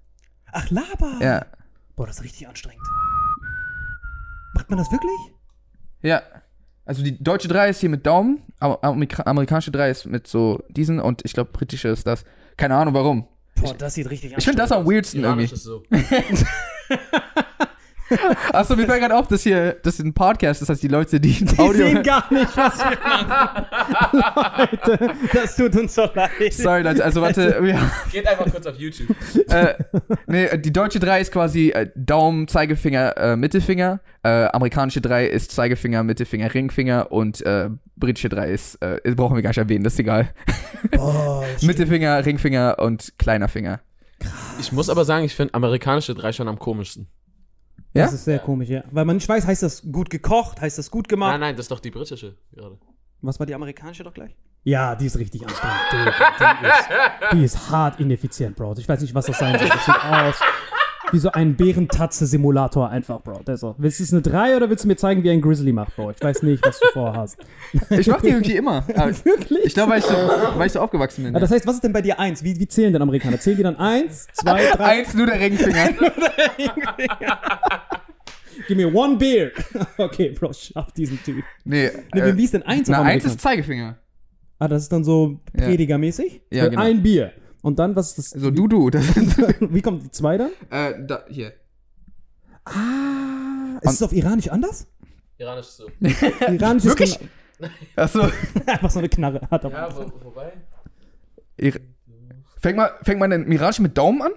Ach, 0.51 0.69
Laber. 0.71 1.13
Ja. 1.21 1.45
Boah, 1.95 2.07
das 2.07 2.17
ist 2.17 2.23
richtig 2.23 2.47
anstrengend. 2.47 2.81
Macht 4.55 4.69
man 4.69 4.79
das 4.79 4.91
wirklich? 4.91 5.11
Ja. 6.01 6.21
Also 6.85 7.03
die 7.03 7.21
deutsche 7.23 7.47
3 7.47 7.69
ist 7.69 7.81
hier 7.81 7.89
mit 7.89 8.05
Daumen, 8.07 8.41
aber 8.59 8.83
Amerika 8.83 9.21
amerikanische 9.23 9.69
3 9.69 9.91
ist 9.91 10.05
mit 10.07 10.25
so 10.25 10.63
diesen 10.69 10.99
und 10.99 11.23
ich 11.23 11.33
glaube 11.33 11.51
britische 11.51 11.89
ist 11.89 12.07
das. 12.07 12.23
Keine 12.57 12.75
Ahnung 12.75 12.95
warum. 12.95 13.27
Boah, 13.61 13.75
das 13.75 13.93
sieht 13.93 14.09
richtig 14.09 14.33
Ich 14.35 14.43
finde 14.43 14.57
das 14.63 14.71
am 14.71 14.87
weirdsten 14.87 15.23
irgendwie. 15.23 15.43
ist 15.53 15.63
so. 15.63 15.83
Achso, 18.53 18.75
mir 18.75 18.85
fällt 18.87 19.01
gerade 19.01 19.15
auf, 19.15 19.27
dass 19.27 19.43
hier, 19.43 19.73
das 19.83 19.95
ist 19.99 20.05
ein 20.05 20.13
Podcast, 20.13 20.61
das 20.61 20.69
heißt 20.69 20.81
die 20.83 20.87
Leute, 20.87 21.19
die, 21.19 21.45
Die 21.45 21.59
Audio. 21.59 21.87
sehen 21.87 22.03
gar 22.03 22.31
nicht, 22.33 22.55
was 22.57 22.77
wir 22.79 22.97
machen. 23.27 23.65
Leute, 24.87 25.13
das 25.33 25.55
tut 25.55 25.75
uns 25.75 25.95
so 25.95 26.07
leid. 26.13 26.31
Sorry, 26.51 26.81
Leute, 26.81 27.03
also 27.03 27.21
warte, 27.21 27.59
ja, 27.65 27.91
Geht 28.11 28.27
einfach 28.27 28.49
kurz 28.51 28.65
auf 28.65 28.75
YouTube. 28.77 29.15
äh, 29.49 29.75
nee, 30.27 30.57
die 30.57 30.73
deutsche 30.73 30.99
3 30.99 31.21
ist 31.21 31.31
quasi 31.31 31.69
äh, 31.69 31.89
Daumen, 31.95 32.47
Zeigefinger, 32.47 33.17
äh, 33.17 33.35
Mittelfinger. 33.35 33.99
Äh, 34.23 34.45
amerikanische 34.51 35.01
3 35.01 35.27
ist 35.27 35.51
Zeigefinger, 35.51 36.03
Mittelfinger, 36.03 36.53
Ringfinger 36.53 37.11
und 37.11 37.41
äh, 37.45 37.69
britische 37.95 38.29
3 38.29 38.49
ist, 38.51 38.75
äh, 38.81 38.99
brauchen 39.15 39.35
wir 39.35 39.41
gar 39.43 39.51
nicht 39.51 39.57
erwähnen, 39.57 39.83
das 39.83 39.93
ist 39.93 39.99
egal. 39.99 40.29
Boah, 40.91 41.43
Mittelfinger, 41.61 42.25
Ringfinger 42.25 42.77
und 42.79 43.13
kleiner 43.17 43.47
Finger. 43.47 43.79
Ich 44.59 44.71
muss 44.73 44.89
aber 44.89 45.05
sagen, 45.05 45.23
ich 45.23 45.35
finde 45.35 45.53
amerikanische 45.53 46.13
drei 46.13 46.33
schon 46.33 46.49
am 46.49 46.59
komischsten. 46.59 47.07
Ja? 47.93 48.03
Das 48.03 48.13
ist 48.13 48.25
sehr 48.25 48.39
komisch, 48.39 48.69
ja. 48.69 48.83
Weil 48.91 49.05
man 49.05 49.15
nicht 49.15 49.27
weiß, 49.27 49.45
heißt 49.45 49.63
das 49.63 49.81
gut 49.91 50.09
gekocht, 50.09 50.61
heißt 50.61 50.77
das 50.77 50.91
gut 50.91 51.07
gemacht? 51.07 51.31
Nein, 51.31 51.39
nein, 51.39 51.55
das 51.55 51.65
ist 51.65 51.71
doch 51.71 51.79
die 51.79 51.91
britische 51.91 52.35
gerade. 52.51 52.77
Was 53.21 53.39
war 53.39 53.45
die 53.45 53.55
amerikanische 53.55 54.03
doch 54.03 54.13
gleich? 54.13 54.35
Ja, 54.63 54.95
die 54.95 55.05
ist 55.05 55.17
richtig 55.17 55.45
anstrengend. 55.45 55.79
Die, 55.91 56.45
die, 56.61 56.67
ist, 56.67 56.89
die 57.33 57.43
ist 57.43 57.69
hart 57.69 57.99
ineffizient, 57.99 58.55
Bro. 58.55 58.75
Ich 58.77 58.87
weiß 58.87 59.01
nicht, 59.01 59.15
was 59.15 59.25
das 59.25 59.39
sein 59.39 59.57
soll. 59.57 59.69
Das 59.69 59.85
sieht 59.85 59.95
aus 60.03 60.35
wie 61.11 61.19
so 61.19 61.31
ein 61.31 61.55
Bärentatze-Simulator 61.55 62.89
einfach, 62.89 63.21
Bro. 63.21 63.41
Das 63.45 63.55
ist 63.55 63.61
so. 63.61 63.75
Willst 63.77 63.99
du 63.99 64.03
es 64.03 64.13
eine 64.13 64.21
3 64.21 64.55
oder 64.55 64.69
willst 64.69 64.83
du 64.83 64.87
mir 64.87 64.95
zeigen, 64.95 65.23
wie 65.23 65.29
ein 65.29 65.41
Grizzly 65.41 65.71
macht, 65.71 65.95
Bro? 65.95 66.11
Ich 66.11 66.21
weiß 66.21 66.43
nicht, 66.43 66.65
was 66.65 66.79
du 66.79 66.87
vorhast. 66.93 67.37
Ich 67.89 68.07
mach 68.07 68.21
die 68.21 68.29
irgendwie 68.29 68.55
immer. 68.57 68.87
Wirklich? 68.87 69.65
ich 69.65 69.73
glaube, 69.73 69.91
weil, 69.91 69.99
ich 69.99 70.05
so, 70.05 70.13
weil 70.13 70.67
ich 70.67 70.73
so 70.73 70.79
aufgewachsen 70.79 71.23
bin. 71.23 71.35
Ah, 71.35 71.39
das 71.39 71.51
heißt, 71.51 71.65
was 71.67 71.75
ist 71.75 71.83
denn 71.83 71.93
bei 71.93 72.01
dir 72.01 72.19
1? 72.19 72.43
Wie, 72.43 72.59
wie 72.59 72.67
zählen 72.67 72.93
denn 72.93 73.01
Amerikaner? 73.01 73.39
Zählen 73.39 73.57
die 73.57 73.63
dann 73.63 73.75
1, 73.77 74.27
2, 74.33 74.71
3? 74.71 74.83
Eins, 74.85 75.13
nur 75.13 75.25
der 75.25 75.39
Ringfinger. 75.39 75.89
Gib 78.67 78.77
mir 78.77 78.93
one 78.93 79.17
beer. 79.17 79.51
Okay, 79.97 80.29
Bro, 80.37 80.53
schaff 80.53 80.91
diesen 80.91 81.21
Typ. 81.23 81.43
Nee, 81.63 81.89
Nee, 82.13 82.21
äh, 82.21 82.37
wie 82.37 82.43
ist 82.43 82.53
denn 82.53 82.63
1 82.63 82.87
na, 82.89 82.97
auf 82.99 83.05
eins 83.05 83.23
Amerikaner? 83.23 83.33
ist 83.33 83.41
Zeigefinger. 83.41 83.97
Ah, 84.59 84.67
das 84.67 84.83
ist 84.83 84.91
dann 84.91 85.03
so 85.03 85.39
Ja. 85.57 85.65
predigermäßig? 85.65 86.41
Ja, 86.51 86.65
So 86.65 86.69
genau. 86.71 86.81
Ein 86.81 87.01
Bier. 87.01 87.31
Und 87.61 87.77
dann, 87.79 87.95
was 87.95 88.09
ist 88.17 88.17
das? 88.35 88.41
So, 88.41 88.51
du, 88.51 88.67
du. 88.67 88.89
Das 88.91 89.03
Wie 89.59 89.81
kommt 89.81 90.03
die 90.03 90.11
2 90.11 90.37
dann? 90.37 90.51
äh, 90.69 90.93
da, 91.05 91.23
hier. 91.27 91.53
Ah, 92.65 93.79
ist 93.81 93.93
es 93.93 94.03
auf 94.03 94.13
Iranisch 94.13 94.49
anders? 94.49 94.87
Iranisch 95.37 95.67
ist 95.67 95.77
so. 95.77 95.87
Iranisch 96.47 96.85
ist 96.85 96.91
Wirklich? 96.99 97.19
genau- 97.19 97.71
Achso. 97.95 98.21
einfach 98.65 98.89
so 98.89 98.99
eine 98.99 99.09
Knarre. 99.09 99.41
Hat 99.51 99.63
Ja, 99.65 99.89
wo, 99.95 100.11
wobei? 100.25 100.53
Fängt 102.61 102.77
mal, 102.77 102.91
fängt 103.03 103.19
man 103.19 103.29
den 103.31 103.47
Mirage 103.47 103.81
mit 103.81 103.97
Daumen 103.97 104.21
an? 104.21 104.31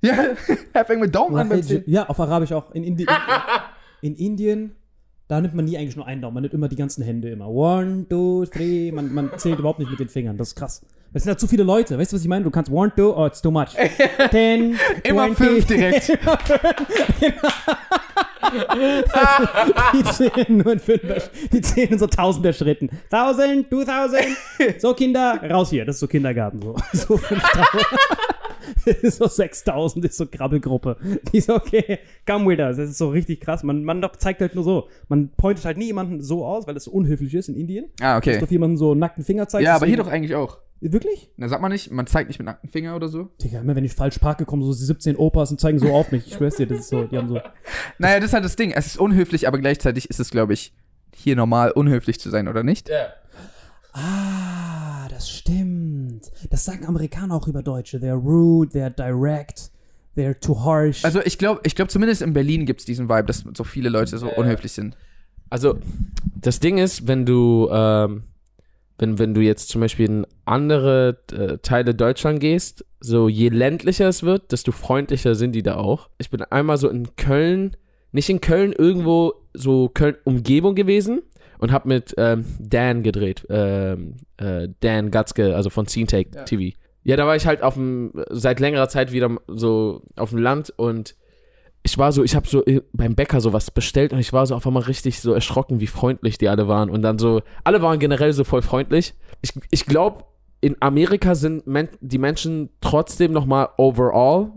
Ja, 0.00 0.14
er 0.72 0.84
fängt 0.84 1.00
mit 1.00 1.14
Daumen 1.14 1.36
an. 1.36 1.48
beim 1.48 1.62
Zählen. 1.62 1.84
ja, 1.86 2.08
auf 2.08 2.18
Arabisch 2.20 2.52
auch. 2.52 2.72
In, 2.72 2.84
Indi 2.84 3.06
in 4.00 4.14
Indien, 4.16 4.76
da 5.28 5.40
nimmt 5.40 5.54
man 5.54 5.64
nie 5.64 5.76
eigentlich 5.78 5.96
nur 5.96 6.06
einen 6.06 6.20
Daumen. 6.22 6.34
Man 6.34 6.42
nimmt 6.42 6.54
immer 6.54 6.68
die 6.68 6.76
ganzen 6.76 7.02
Hände 7.04 7.30
immer. 7.30 7.48
One, 7.48 8.06
two, 8.08 8.46
three. 8.46 8.90
Man, 8.92 9.12
man 9.14 9.30
zählt 9.38 9.58
überhaupt 9.60 9.78
nicht 9.78 9.90
mit 9.90 10.00
den 10.00 10.08
Fingern. 10.08 10.36
Das 10.36 10.48
ist 10.48 10.54
krass. 10.56 10.84
Es 11.14 11.24
sind 11.24 11.30
halt 11.30 11.40
zu 11.40 11.46
viele 11.46 11.62
Leute. 11.62 11.98
Weißt 11.98 12.12
du, 12.12 12.16
was 12.16 12.22
ich 12.22 12.28
meine? 12.28 12.44
Du 12.44 12.50
kannst 12.50 12.70
one, 12.70 12.90
two, 12.94 13.14
oh, 13.14 13.26
it's 13.26 13.42
too 13.42 13.50
much. 13.50 13.76
Ten, 14.30 14.78
Immer 15.04 15.34
20. 15.34 15.36
fünf 15.36 15.66
direkt. 15.66 16.18
Die 19.94 20.04
zählen 20.04 20.58
nur 20.58 20.72
in 20.74 20.78
Fünfer, 20.78 21.22
die 21.50 21.60
zählen 21.62 21.92
in 21.92 21.98
so 21.98 22.06
tausender 22.06 22.52
Schritten. 22.52 22.90
Thousand, 23.08 23.70
two 23.70 23.82
thousand. 23.84 24.26
So, 24.78 24.92
Kinder, 24.92 25.40
raus 25.50 25.70
hier. 25.70 25.86
Das 25.86 25.96
ist 25.96 26.00
so 26.00 26.06
Kindergarten. 26.06 26.60
So, 26.60 26.76
so 26.92 27.16
5000. 27.16 27.86
ist 29.02 29.16
so 29.18 29.26
6000, 29.26 30.04
ist 30.04 30.18
so 30.18 30.26
Krabbelgruppe. 30.26 30.96
Die 31.32 31.38
ist 31.38 31.46
so, 31.46 31.54
okay, 31.54 32.00
come 32.26 32.46
with 32.46 32.58
us. 32.58 32.76
Das 32.76 32.90
ist 32.90 32.98
so 32.98 33.08
richtig 33.08 33.40
krass. 33.40 33.62
Man, 33.62 33.84
man 33.84 34.06
zeigt 34.18 34.40
halt 34.40 34.54
nur 34.54 34.64
so. 34.64 34.88
Man 35.08 35.30
pointet 35.30 35.64
halt 35.64 35.78
nie 35.78 35.86
jemanden 35.86 36.20
so 36.20 36.44
aus, 36.44 36.66
weil 36.66 36.74
das 36.74 36.84
so 36.84 36.90
unhöflich 36.90 37.32
ist 37.32 37.48
in 37.48 37.54
Indien. 37.54 37.86
Ah, 38.00 38.18
Dass 38.18 38.28
okay. 38.28 38.38
du 38.38 38.44
auf 38.44 38.50
jemanden 38.50 38.76
so 38.76 38.94
nackten 38.94 39.24
Finger 39.24 39.48
zeigst. 39.48 39.64
Ja, 39.64 39.76
aber 39.76 39.86
hier 39.86 39.96
doch 39.96 40.08
eigentlich 40.08 40.34
auch. 40.34 40.58
Wirklich? 40.90 41.30
Na, 41.36 41.48
sagt 41.48 41.62
man 41.62 41.70
nicht, 41.70 41.92
man 41.92 42.08
zeigt 42.08 42.28
nicht 42.28 42.40
mit 42.40 42.46
nackten 42.46 42.68
Finger 42.68 42.96
oder 42.96 43.08
so? 43.08 43.30
Digga, 43.40 43.60
immer 43.60 43.76
wenn 43.76 43.84
ich 43.84 43.92
falsch 43.92 44.18
parke, 44.18 44.44
kommen 44.44 44.64
so 44.64 44.72
17 44.72 45.14
Opas 45.16 45.52
und 45.52 45.60
zeigen 45.60 45.78
so 45.78 45.94
auf 45.94 46.10
mich. 46.10 46.26
Ich 46.26 46.34
schwör's 46.34 46.56
dir, 46.56 46.66
das 46.66 46.80
ist 46.80 46.88
so, 46.88 47.04
die 47.04 47.16
haben 47.16 47.28
so. 47.28 47.40
Naja, 47.98 48.16
das 48.18 48.30
ist 48.30 48.34
halt 48.34 48.44
das 48.44 48.56
Ding. 48.56 48.72
Es 48.72 48.86
ist 48.86 48.98
unhöflich, 48.98 49.46
aber 49.46 49.58
gleichzeitig 49.58 50.10
ist 50.10 50.18
es, 50.18 50.30
glaube 50.30 50.54
ich, 50.54 50.74
hier 51.14 51.36
normal 51.36 51.70
unhöflich 51.70 52.18
zu 52.18 52.30
sein, 52.30 52.48
oder 52.48 52.64
nicht? 52.64 52.90
Ah, 53.92 55.06
das 55.08 55.30
stimmt. 55.30 56.32
Das 56.50 56.64
sagen 56.64 56.84
Amerikaner 56.86 57.36
auch 57.36 57.46
über 57.46 57.62
Deutsche. 57.62 57.98
They're 57.98 58.14
rude, 58.14 58.76
they're 58.76 58.90
direct, 58.90 59.70
they're 60.16 60.38
too 60.38 60.64
harsh. 60.64 61.04
Also 61.04 61.20
ich 61.22 61.38
glaube, 61.38 61.60
ich 61.64 61.76
glaube 61.76 61.90
zumindest 61.90 62.22
in 62.22 62.32
Berlin 62.32 62.66
gibt 62.66 62.80
es 62.80 62.86
diesen 62.86 63.08
Vibe, 63.08 63.24
dass 63.24 63.44
so 63.56 63.62
viele 63.62 63.88
Leute 63.88 64.18
so 64.18 64.28
unhöflich 64.34 64.72
sind. 64.72 64.96
Also, 65.48 65.78
das 66.40 66.60
Ding 66.60 66.78
ist, 66.78 67.06
wenn 67.06 67.26
du, 67.26 67.68
ähm, 67.70 68.22
wenn, 68.98 69.18
wenn 69.18 69.34
du 69.34 69.40
jetzt 69.40 69.68
zum 69.68 69.80
Beispiel 69.80 70.06
in 70.06 70.26
andere 70.44 71.18
äh, 71.32 71.58
Teile 71.58 71.94
Deutschland 71.94 72.40
gehst, 72.40 72.84
so 73.00 73.28
je 73.28 73.48
ländlicher 73.48 74.08
es 74.08 74.22
wird, 74.22 74.52
desto 74.52 74.72
freundlicher 74.72 75.34
sind 75.34 75.52
die 75.52 75.62
da 75.62 75.76
auch. 75.76 76.08
Ich 76.18 76.30
bin 76.30 76.42
einmal 76.42 76.76
so 76.76 76.88
in 76.88 77.16
Köln, 77.16 77.76
nicht 78.12 78.28
in 78.28 78.40
Köln, 78.40 78.72
irgendwo 78.72 79.34
so 79.54 79.88
Köln-Umgebung 79.88 80.74
gewesen 80.74 81.22
und 81.58 81.72
hab 81.72 81.86
mit 81.86 82.14
ähm, 82.16 82.44
Dan 82.60 83.02
gedreht. 83.02 83.46
Ähm, 83.48 84.16
äh, 84.36 84.68
Dan 84.80 85.10
Gatzke, 85.10 85.56
also 85.56 85.70
von 85.70 85.86
Scene 85.86 86.06
Take 86.06 86.30
Ja. 86.34 86.42
TV. 86.44 86.76
Ja, 87.04 87.16
da 87.16 87.26
war 87.26 87.34
ich 87.34 87.46
halt 87.46 87.62
auf 87.62 87.74
dem, 87.74 88.12
seit 88.30 88.60
längerer 88.60 88.88
Zeit 88.88 89.10
wieder 89.12 89.36
so 89.48 90.02
auf 90.16 90.30
dem 90.30 90.38
Land 90.38 90.72
und 90.76 91.16
ich 91.82 91.98
war 91.98 92.12
so, 92.12 92.22
ich 92.22 92.34
habe 92.36 92.46
so 92.46 92.64
äh, 92.64 92.82
beim 92.92 93.14
Bäcker 93.14 93.40
sowas 93.40 93.70
bestellt 93.70 94.12
und 94.12 94.20
ich 94.20 94.32
war 94.32 94.46
so 94.46 94.54
auf 94.54 94.66
einmal 94.66 94.84
richtig 94.84 95.20
so 95.20 95.32
erschrocken, 95.32 95.80
wie 95.80 95.86
freundlich 95.86 96.38
die 96.38 96.48
alle 96.48 96.68
waren. 96.68 96.90
Und 96.90 97.02
dann 97.02 97.18
so, 97.18 97.42
alle 97.64 97.82
waren 97.82 97.98
generell 97.98 98.32
so 98.32 98.44
voll 98.44 98.62
freundlich. 98.62 99.14
Ich, 99.40 99.52
ich 99.70 99.86
glaube, 99.86 100.24
in 100.60 100.76
Amerika 100.80 101.34
sind 101.34 101.66
men 101.66 101.88
die 102.00 102.18
Menschen 102.18 102.70
trotzdem 102.80 103.32
nochmal 103.32 103.70
overall 103.78 104.52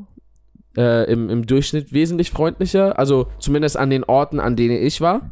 äh, 0.77 1.11
im, 1.11 1.29
im 1.29 1.47
Durchschnitt 1.47 1.93
wesentlich 1.93 2.29
freundlicher. 2.29 2.99
Also 2.99 3.27
zumindest 3.39 3.75
an 3.77 3.89
den 3.89 4.03
Orten, 4.03 4.39
an 4.39 4.55
denen 4.55 4.77
ich 4.77 5.01
war. 5.01 5.31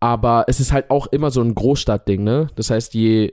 Aber 0.00 0.44
es 0.48 0.60
ist 0.60 0.72
halt 0.72 0.90
auch 0.90 1.06
immer 1.08 1.30
so 1.30 1.42
ein 1.42 1.54
Großstadtding, 1.54 2.24
ne? 2.24 2.48
Das 2.56 2.70
heißt, 2.70 2.94
je, 2.94 3.32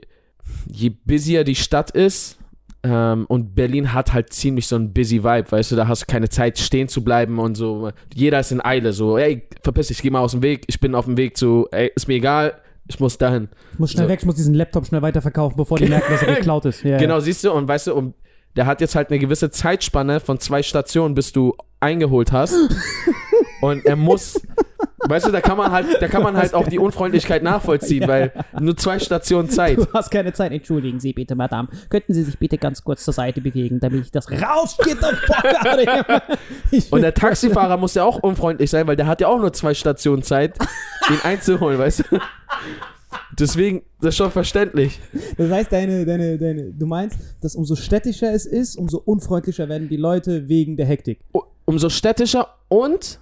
je 0.66 0.90
busier 0.90 1.44
die 1.44 1.54
Stadt 1.54 1.90
ist, 1.90 2.38
ähm, 2.84 3.26
und 3.28 3.54
Berlin 3.54 3.92
hat 3.92 4.12
halt 4.12 4.32
ziemlich 4.32 4.66
so 4.66 4.76
ein 4.76 4.92
busy 4.92 5.22
Vibe, 5.22 5.50
weißt 5.50 5.72
du, 5.72 5.76
da 5.76 5.86
hast 5.86 6.02
du 6.02 6.06
keine 6.06 6.28
Zeit 6.28 6.58
stehen 6.58 6.88
zu 6.88 7.04
bleiben 7.04 7.38
und 7.38 7.56
so. 7.56 7.90
Jeder 8.14 8.40
ist 8.40 8.50
in 8.50 8.64
Eile, 8.64 8.92
so, 8.92 9.18
ey, 9.18 9.46
verpiss 9.62 9.88
dich, 9.88 10.02
geh 10.02 10.10
mal 10.10 10.20
aus 10.20 10.32
dem 10.32 10.42
Weg, 10.42 10.64
ich 10.66 10.80
bin 10.80 10.94
auf 10.94 11.04
dem 11.04 11.16
Weg 11.16 11.36
zu, 11.36 11.68
ey, 11.70 11.92
ist 11.94 12.08
mir 12.08 12.14
egal, 12.14 12.54
ich 12.88 12.98
muss 12.98 13.16
dahin. 13.18 13.48
ich 13.72 13.78
muss 13.78 13.92
schnell 13.92 14.06
so. 14.06 14.10
weg, 14.10 14.20
ich 14.20 14.26
muss 14.26 14.34
diesen 14.34 14.54
Laptop 14.54 14.86
schnell 14.86 15.02
weiterverkaufen, 15.02 15.56
bevor 15.56 15.78
die 15.78 15.86
merken, 15.86 16.12
dass 16.12 16.22
er 16.22 16.34
geklaut 16.36 16.64
ist. 16.64 16.82
Ja, 16.82 16.98
Genau, 16.98 17.20
siehst 17.20 17.44
du, 17.44 17.52
und 17.52 17.68
weißt 17.68 17.86
du, 17.86 17.94
und 17.94 18.14
der 18.56 18.66
hat 18.66 18.80
jetzt 18.80 18.94
halt 18.94 19.10
eine 19.10 19.18
gewisse 19.18 19.50
Zeitspanne 19.50 20.20
von 20.20 20.38
zwei 20.40 20.62
Stationen, 20.62 21.14
bis 21.14 21.32
du 21.32 21.54
eingeholt 21.80 22.32
hast. 22.32 22.54
und 23.62 23.84
er 23.86 23.96
muss, 23.96 24.40
weißt 25.08 25.26
du, 25.26 25.32
da 25.32 25.40
kann 25.40 25.56
man 25.56 25.70
halt, 25.70 25.86
da 26.00 26.08
kann 26.08 26.22
man 26.22 26.36
halt 26.36 26.54
auch 26.54 26.68
die 26.68 26.78
Unfreundlichkeit 26.78 27.42
nachvollziehen, 27.42 28.06
weil 28.08 28.32
nur 28.60 28.76
zwei 28.76 28.98
Stationen 28.98 29.48
Zeit. 29.48 29.78
Du 29.78 29.86
hast 29.92 30.10
keine 30.10 30.32
Zeit. 30.32 30.52
Entschuldigen 30.52 31.00
Sie 31.00 31.12
bitte, 31.12 31.34
Madame. 31.34 31.68
Könnten 31.88 32.14
Sie 32.14 32.22
sich 32.22 32.38
bitte 32.38 32.58
ganz 32.58 32.82
kurz 32.82 33.04
zur 33.04 33.14
Seite 33.14 33.40
bewegen, 33.40 33.80
damit 33.80 34.04
ich 34.04 34.10
das 34.10 34.30
raus 34.30 34.76
get 34.78 34.98
the 35.00 35.16
fuck 35.26 35.44
out 35.44 35.66
of 35.66 35.86
here. 35.86 36.22
Ich 36.70 36.92
Und 36.92 37.02
der 37.02 37.14
Taxifahrer 37.14 37.76
muss 37.76 37.94
ja 37.94 38.04
auch 38.04 38.22
unfreundlich 38.22 38.70
sein, 38.70 38.86
weil 38.86 38.96
der 38.96 39.06
hat 39.06 39.20
ja 39.20 39.28
auch 39.28 39.38
nur 39.38 39.52
zwei 39.52 39.74
Stationen 39.74 40.22
Zeit, 40.22 40.58
ihn 41.10 41.18
einzuholen, 41.22 41.78
weißt 41.78 42.04
du? 42.10 42.18
Deswegen, 43.38 43.82
das 44.00 44.10
ist 44.10 44.16
schon 44.16 44.30
verständlich. 44.30 45.00
Das 45.36 45.50
heißt, 45.50 45.72
deine, 45.72 46.04
deine, 46.04 46.38
deine, 46.38 46.72
du 46.72 46.86
meinst, 46.86 47.18
dass 47.40 47.56
umso 47.56 47.76
städtischer 47.76 48.32
es 48.32 48.46
ist, 48.46 48.76
umso 48.76 48.98
unfreundlicher 48.98 49.68
werden 49.68 49.88
die 49.88 49.96
Leute 49.96 50.48
wegen 50.48 50.76
der 50.76 50.86
Hektik. 50.86 51.20
Umso 51.64 51.88
städtischer 51.88 52.48
und 52.68 53.18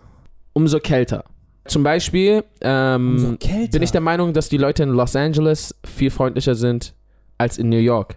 umso 0.52 0.80
kälter. 0.80 1.24
Zum 1.70 1.82
Beispiel 1.84 2.42
ähm, 2.60 3.38
bin 3.70 3.82
ich 3.82 3.92
der 3.92 4.00
Meinung, 4.00 4.32
dass 4.32 4.48
die 4.48 4.56
Leute 4.58 4.82
in 4.82 4.88
Los 4.90 5.14
Angeles 5.14 5.74
viel 5.84 6.10
freundlicher 6.10 6.54
sind 6.56 6.94
als 7.38 7.58
in 7.58 7.68
New 7.68 7.76
York. 7.78 8.16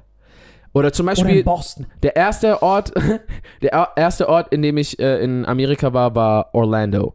Oder 0.74 0.92
zum 0.92 1.06
Oder 1.06 1.12
Beispiel 1.16 1.38
in 1.40 1.46
Boston. 1.46 1.86
der 2.02 2.16
erste 2.16 2.64
Ort, 2.64 2.92
der 3.62 3.72
er- 3.74 3.92
erste 3.96 4.28
Ort, 4.28 4.52
in 4.52 4.64
dem 4.64 4.78
ich 4.78 4.98
äh, 5.00 5.24
in 5.24 5.46
Amerika 5.46 5.94
war, 5.94 6.16
war 6.16 6.50
Orlando. 6.54 7.14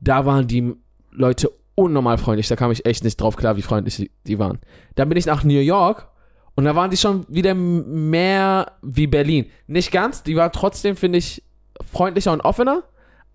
Da 0.00 0.26
waren 0.26 0.48
die 0.48 0.74
Leute 1.12 1.50
unnormal 1.76 2.18
freundlich. 2.18 2.48
Da 2.48 2.56
kam 2.56 2.72
ich 2.72 2.84
echt 2.84 3.04
nicht 3.04 3.20
drauf 3.20 3.36
klar, 3.36 3.56
wie 3.56 3.62
freundlich 3.62 3.96
die- 3.96 4.10
die 4.26 4.38
waren. 4.40 4.58
Dann 4.96 5.08
bin 5.08 5.16
ich 5.16 5.26
nach 5.26 5.44
New 5.44 5.60
York 5.60 6.08
und 6.56 6.64
da 6.64 6.74
waren 6.74 6.90
die 6.90 6.96
schon 6.96 7.24
wieder 7.28 7.54
mehr 7.54 8.72
wie 8.82 9.06
Berlin. 9.06 9.46
Nicht 9.68 9.92
ganz, 9.92 10.24
die 10.24 10.34
waren 10.34 10.50
trotzdem, 10.52 10.96
finde 10.96 11.18
ich, 11.18 11.44
freundlicher 11.92 12.32
und 12.32 12.40
offener, 12.40 12.82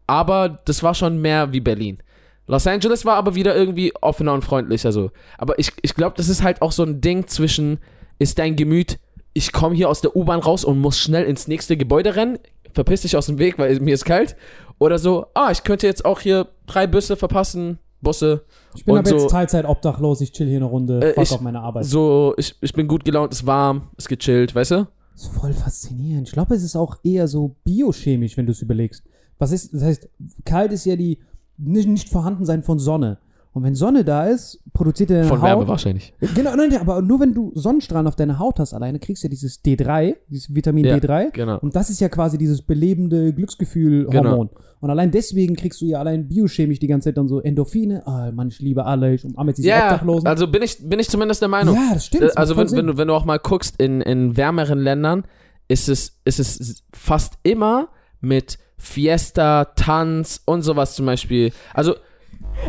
aber 0.05 0.59
das 0.65 0.83
war 0.83 0.93
schon 0.95 1.21
mehr 1.21 1.53
wie 1.53 1.61
Berlin. 1.61 1.99
Los 2.47 2.67
Angeles 2.67 3.05
war 3.05 3.15
aber 3.15 3.35
wieder 3.35 3.55
irgendwie 3.55 3.93
offener 4.01 4.33
und 4.33 4.43
freundlicher 4.43 4.91
so. 4.91 5.11
Aber 5.37 5.57
ich, 5.59 5.71
ich 5.81 5.93
glaube, 5.95 6.15
das 6.17 6.27
ist 6.27 6.43
halt 6.43 6.61
auch 6.61 6.71
so 6.71 6.83
ein 6.83 6.99
Ding 7.01 7.27
zwischen, 7.27 7.79
ist 8.19 8.39
dein 8.39 8.55
Gemüt, 8.55 8.99
ich 9.33 9.53
komme 9.53 9.75
hier 9.75 9.89
aus 9.89 10.01
der 10.01 10.15
U-Bahn 10.15 10.39
raus 10.41 10.65
und 10.65 10.79
muss 10.79 10.99
schnell 10.99 11.23
ins 11.25 11.47
nächste 11.47 11.77
Gebäude 11.77 12.15
rennen, 12.15 12.39
verpiss 12.73 13.01
dich 13.03 13.15
aus 13.15 13.27
dem 13.27 13.37
Weg, 13.39 13.57
weil 13.57 13.79
mir 13.79 13.93
ist 13.93 14.03
kalt. 14.05 14.35
Oder 14.79 14.99
so, 14.99 15.27
ah, 15.33 15.49
ich 15.51 15.63
könnte 15.63 15.87
jetzt 15.87 16.03
auch 16.03 16.19
hier 16.19 16.47
drei 16.65 16.87
Busse 16.87 17.15
verpassen, 17.15 17.77
Busse. 18.01 18.43
Ich 18.75 18.83
bin 18.83 18.97
aber 18.97 19.07
so, 19.07 19.15
jetzt 19.17 19.29
Teilzeit 19.29 19.65
obdachlos, 19.65 20.21
ich 20.21 20.31
chill 20.33 20.47
hier 20.47 20.57
eine 20.57 20.65
Runde, 20.65 20.99
Äh, 21.01 21.13
fuck 21.13 21.23
ich- 21.23 21.31
auf 21.31 21.41
meine 21.41 21.61
Arbeit. 21.61 21.85
so 21.85 22.33
ich, 22.37 22.55
ich 22.59 22.73
bin 22.73 22.87
gut 22.87 23.05
gelaunt, 23.05 23.31
es 23.31 23.41
ist 23.41 23.45
warm, 23.45 23.89
es 23.95 24.05
ist 24.05 24.09
gechillt, 24.09 24.55
weißt 24.55 24.71
du? 24.71 24.87
Das 25.13 25.23
ist 25.23 25.33
voll 25.35 25.53
faszinierend. 25.53 26.27
Ich 26.29 26.33
glaube, 26.33 26.55
es 26.55 26.63
ist 26.63 26.75
auch 26.75 26.97
eher 27.03 27.27
so 27.27 27.55
biochemisch, 27.63 28.35
wenn 28.37 28.47
du 28.47 28.53
es 28.53 28.61
überlegst. 28.63 29.03
Was 29.37 29.51
ist, 29.51 29.73
das 29.73 29.83
heißt, 29.83 30.09
kalt 30.45 30.71
ist 30.71 30.85
ja 30.85 30.95
die 30.95 31.19
nicht, 31.61 31.87
nicht 31.87 32.09
Vorhandensein 32.09 32.63
von 32.63 32.79
Sonne. 32.79 33.17
Und 33.53 33.63
wenn 33.63 33.75
Sonne 33.75 34.05
da 34.05 34.27
ist, 34.27 34.63
produziert 34.71 35.09
deine 35.09 35.25
Von 35.25 35.41
Haut. 35.41 35.49
Wärme 35.49 35.67
wahrscheinlich. 35.67 36.13
Genau, 36.35 36.55
nein, 36.55 36.73
aber 36.77 37.01
nur 37.01 37.19
wenn 37.19 37.33
du 37.33 37.51
Sonnenstrahlen 37.53 38.07
auf 38.07 38.15
deiner 38.15 38.39
Haut 38.39 38.59
hast 38.59 38.73
alleine, 38.73 38.97
kriegst 38.97 39.23
du 39.23 39.27
ja 39.27 39.29
dieses 39.29 39.61
D3, 39.61 40.15
dieses 40.29 40.55
Vitamin 40.55 40.85
Ja, 40.85 40.95
D3. 40.95 41.31
genau. 41.31 41.59
Und 41.59 41.75
das 41.75 41.89
ist 41.89 41.99
ja 41.99 42.07
quasi 42.07 42.37
dieses 42.37 42.61
belebende 42.61 43.33
Glücksgefühl-Hormon. 43.33 44.49
Und 44.79 44.89
allein 44.89 45.11
deswegen 45.11 45.57
kriegst 45.57 45.81
du 45.81 45.85
ja 45.85 45.99
allein 45.99 46.29
biochemisch 46.29 46.79
die 46.79 46.87
ganze 46.87 47.09
Zeit 47.09 47.17
dann 47.17 47.27
so 47.27 47.41
Endorphine. 47.41 48.07
Ah, 48.07 48.31
Mann, 48.31 48.47
ich 48.47 48.59
liebe 48.59 48.85
alle, 48.85 49.13
ich 49.15 49.25
umarme 49.25 49.51
jetzt 49.51 49.57
diese 49.57 49.67
Ja, 49.67 49.83
Obdachlosen. 49.91 50.27
also 50.27 50.47
bin 50.47 50.61
ich, 50.63 50.77
bin 50.87 50.99
ich 50.99 51.09
zumindest 51.09 51.41
der 51.41 51.49
Meinung. 51.49 51.75
ja, 51.75 51.89
das 51.93 52.05
stimmt. 52.05 52.23
Äh, 52.23 52.27
das 52.27 52.37
also 52.37 52.55
macht 52.55 52.71
wenn, 52.71 52.77
wenn, 52.77 52.87
du, 52.87 52.97
wenn 52.97 53.07
du 53.09 53.13
auch 53.13 53.25
mal 53.25 53.37
guckst, 53.37 53.75
in, 53.81 53.99
in 53.99 54.37
wärmeren 54.37 54.79
Ländern 54.79 55.25
ist 55.67 55.89
es, 55.89 56.19
ist 56.23 56.39
es 56.39 56.83
fast 56.93 57.33
immer 57.43 57.89
mit 58.21 58.57
Fiesta, 58.77 59.65
Tanz 59.75 60.41
und 60.45 60.61
sowas 60.63 60.95
zum 60.95 61.05
Beispiel. 61.05 61.51
Also 61.73 61.95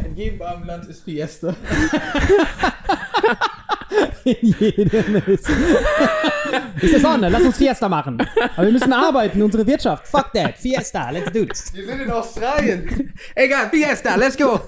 In 0.05 0.17
jedem 0.17 0.41
warmen 0.41 0.67
Land 0.67 0.87
ist 0.87 1.05
Fiesta. 1.05 1.55
In 4.25 4.55
jedem 4.59 5.17
ist. 5.27 5.49
ist 6.81 6.93
der 6.93 7.01
Sonne, 7.01 7.29
lass 7.29 7.43
uns 7.43 7.57
Fiesta 7.57 7.89
machen. 7.89 8.19
Aber 8.57 8.67
wir 8.67 8.73
müssen 8.73 8.93
arbeiten, 8.93 9.43
unsere 9.43 9.67
Wirtschaft. 9.67 10.07
Fuck 10.07 10.33
that. 10.35 10.57
Fiesta, 10.59 11.11
let's 11.11 11.33
do 11.33 11.45
this. 11.45 11.73
Wir 11.75 11.87
sind 11.87 12.01
in 12.03 12.11
Australien. 12.11 13.13
Egal, 13.35 13.69
Fiesta, 13.71 14.15
let's 14.17 14.37
go. 14.37 14.61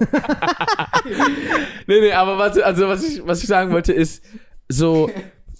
Nee, 1.87 2.01
nee, 2.01 2.11
aber 2.11 2.37
was, 2.37 2.57
also 2.59 2.87
was 2.87 3.03
ich, 3.03 3.25
was 3.25 3.41
ich 3.41 3.47
sagen 3.47 3.71
wollte 3.71 3.93
ist, 3.93 4.23
so, 4.67 5.09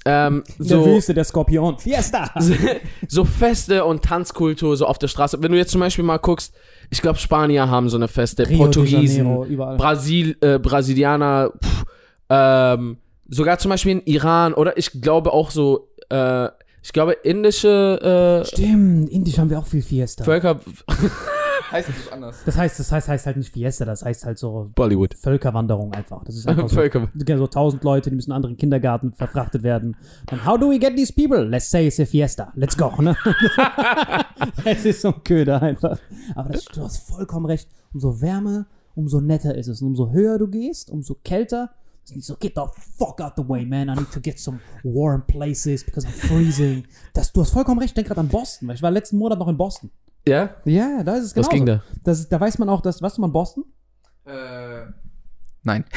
ähm, 0.06 0.44
In 0.60 0.68
der 0.68 0.78
so, 0.78 0.86
Wüste 0.86 1.14
der 1.14 1.24
Skorpion. 1.24 1.80
Fiesta. 1.80 2.32
so 3.08 3.26
Feste 3.26 3.84
und 3.86 4.04
Tanzkultur 4.04 4.78
so 4.78 4.86
auf 4.86 5.00
der 5.00 5.08
Straße. 5.08 5.42
Wenn 5.42 5.52
du 5.52 5.58
jetzt 5.58 5.72
zum 5.72 5.82
Beispiel 5.82 6.04
mal 6.04 6.18
guckst, 6.18 6.54
ich 6.92 7.02
glaube, 7.02 7.18
Spanier 7.18 7.70
haben 7.70 7.90
so 7.90 7.98
eine 7.98 8.08
Feste, 8.08 8.48
Rio 8.48 8.60
Portugiesen, 8.60 9.26
Janeiro. 9.48 9.78
Brasil, 9.78 10.38
äh, 10.42 10.60
Brasilianer, 10.60 11.52
pff, 11.64 11.86
ähm, 12.30 12.98
sogar 13.28 13.58
zum 13.58 13.70
Beispiel 13.70 13.94
in 13.94 14.02
Iran 14.06 14.54
oder 14.54 14.78
ich 14.78 15.02
glaube 15.02 15.34
auch 15.34 15.50
so, 15.52 15.90
äh, 16.10 16.50
ich 16.84 16.94
glaube 16.94 17.14
indische 17.24 18.44
äh, 18.44 18.48
Stimmt, 18.48 19.10
indisch 19.10 19.40
haben 19.40 19.50
wir 19.50 19.58
auch 19.58 19.66
viel 19.66 19.82
Fiesta. 19.82 20.24
Völker, 20.24 20.60
Heißt 21.72 21.90
es 21.90 22.12
anders. 22.12 22.44
Das 22.46 22.58
heißt, 22.58 22.80
das 22.80 22.92
heißt, 22.92 23.08
heißt 23.08 23.26
halt 23.26 23.38
nicht 23.38 23.54
Fiesta, 23.54 23.86
das 23.86 24.04
heißt 24.04 24.26
halt 24.26 24.38
so 24.38 24.72
Bollywood. 24.76 25.16
Völkerwanderung 25.16 25.94
einfach. 25.94 26.24
Das 26.24 26.36
ist 26.36 26.48
einfach 26.48 26.70
so. 26.70 27.38
So 27.38 27.48
tausend 27.48 27.84
Leute, 27.84 28.10
die 28.10 28.16
müssen 28.16 28.30
in 28.30 28.34
einen 28.34 28.38
anderen 28.38 28.58
Kindergarten 28.58 29.14
verfrachtet 29.14 29.64
werden. 29.64 29.96
Und 30.32 30.46
how 30.46 30.60
do 30.60 30.70
we 30.70 30.80
get 30.80 30.96
these 30.96 31.12
people? 31.12 31.44
Let's 31.44 31.70
say 31.70 31.88
it's 31.88 32.00
a 32.00 32.06
fiesta. 32.06 32.52
Let's 32.56 32.78
go. 32.78 32.92
Ne? 33.02 33.16
es 34.66 34.86
ist 34.86 35.02
so 35.02 35.10
ein 35.10 35.24
Köder 35.24 35.62
einfach. 35.62 36.00
Aber 36.36 36.50
das, 36.50 36.66
du 36.66 36.82
hast 36.82 37.08
vollkommen 37.08 37.46
recht. 37.46 37.70
Umso 37.94 38.22
wärmer, 38.22 38.66
umso 38.94 39.22
netter 39.22 39.56
ist 39.56 39.68
es. 39.68 39.82
Und 39.82 39.90
umso 39.90 40.12
höher 40.12 40.38
du 40.38 40.48
gehst, 40.48 40.90
umso 40.90 41.16
kälter, 41.24 41.72
Sind 42.06 42.18
die 42.18 42.22
so, 42.22 42.36
get 42.36 42.54
the 42.56 42.62
fuck 42.98 43.20
out 43.20 43.34
the 43.36 43.44
way, 43.48 43.66
man. 43.66 43.90
I 43.90 43.96
need 43.96 44.12
to 44.12 44.20
get 44.22 44.38
some 44.38 44.60
warm 44.84 45.26
places 45.26 45.84
because 45.84 46.06
I'm 46.06 46.12
freezing. 46.12 46.86
Das, 47.14 47.34
du 47.34 47.42
hast 47.42 47.50
vollkommen 47.50 47.80
recht, 47.80 47.92
ich 47.92 47.94
denke 47.96 48.10
gerade 48.10 48.22
an 48.22 48.28
Boston, 48.28 48.68
weil 48.68 48.76
ich 48.76 48.84
war 48.84 48.92
letzten 48.92 49.18
Monat 49.18 49.40
noch 49.40 49.48
in 49.48 49.58
Boston. 49.58 49.90
Ja? 50.28 50.56
Ja, 50.66 51.04
da 51.04 51.16
ist 51.16 51.24
es 51.24 51.34
genau. 51.34 51.46
Was 51.46 51.54
ging 51.54 51.66
da? 51.66 51.84
Das, 52.04 52.28
da 52.28 52.40
weiß 52.40 52.58
man 52.58 52.70
auch, 52.70 52.82
dass, 52.82 53.02
weißt 53.02 53.18
du 53.18 53.22
mal, 53.22 53.28
Boston? 53.28 53.66
Äh, 54.26 54.86
nein. 55.64 55.86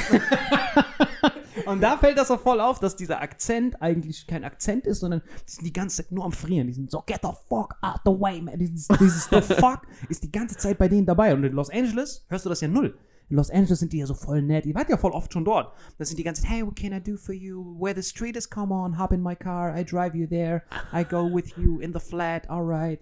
Und 1.66 1.82
da 1.82 1.98
fällt 1.98 2.16
das 2.16 2.30
auch 2.30 2.40
voll 2.40 2.60
auf, 2.60 2.78
dass 2.78 2.96
dieser 2.96 3.20
Akzent 3.20 3.82
eigentlich 3.82 4.26
kein 4.26 4.44
Akzent 4.44 4.86
ist, 4.86 5.00
sondern 5.00 5.22
die 5.46 5.50
sind 5.50 5.66
die 5.66 5.72
ganze 5.72 5.96
Zeit 6.02 6.12
nur 6.12 6.24
am 6.24 6.32
Frieren. 6.32 6.66
Die 6.66 6.72
sind 6.72 6.90
so, 6.90 7.02
get 7.06 7.20
the 7.22 7.28
fuck 7.48 7.74
out 7.82 8.00
the 8.04 8.10
way, 8.10 8.40
man. 8.40 8.58
Dieses, 8.58 8.88
dieses 8.88 9.24
the 9.24 9.42
fuck 9.42 9.82
ist 10.08 10.22
die 10.22 10.32
ganze 10.32 10.56
Zeit 10.56 10.78
bei 10.78 10.88
denen 10.88 11.04
dabei. 11.04 11.34
Und 11.34 11.44
in 11.44 11.52
Los 11.52 11.68
Angeles 11.70 12.24
hörst 12.28 12.46
du 12.46 12.48
das 12.48 12.60
ja 12.60 12.68
null. 12.68 12.96
In 13.28 13.36
Los 13.36 13.50
Angeles 13.50 13.80
sind 13.80 13.92
die 13.92 13.98
ja 13.98 14.06
so 14.06 14.14
voll 14.14 14.40
nett. 14.40 14.64
Ihr 14.64 14.74
wart 14.74 14.88
ja 14.88 14.96
voll 14.96 15.10
oft 15.10 15.32
schon 15.32 15.44
dort. 15.44 15.74
Da 15.98 16.04
sind 16.04 16.18
die 16.18 16.24
ganze 16.24 16.42
Zeit, 16.42 16.50
hey, 16.50 16.66
what 16.66 16.76
can 16.76 16.92
I 16.92 17.00
do 17.02 17.18
for 17.18 17.34
you? 17.34 17.76
Where 17.78 17.94
the 17.94 18.02
street 18.02 18.36
is, 18.36 18.48
come 18.48 18.72
on, 18.72 18.98
hop 18.98 19.12
in 19.12 19.22
my 19.22 19.34
car. 19.34 19.76
I 19.76 19.84
drive 19.84 20.16
you 20.16 20.26
there. 20.26 20.62
I 20.92 21.04
go 21.04 21.30
with 21.30 21.52
you 21.58 21.80
in 21.80 21.92
the 21.92 22.00
flat. 22.00 22.48
All 22.48 22.64
right. 22.64 23.00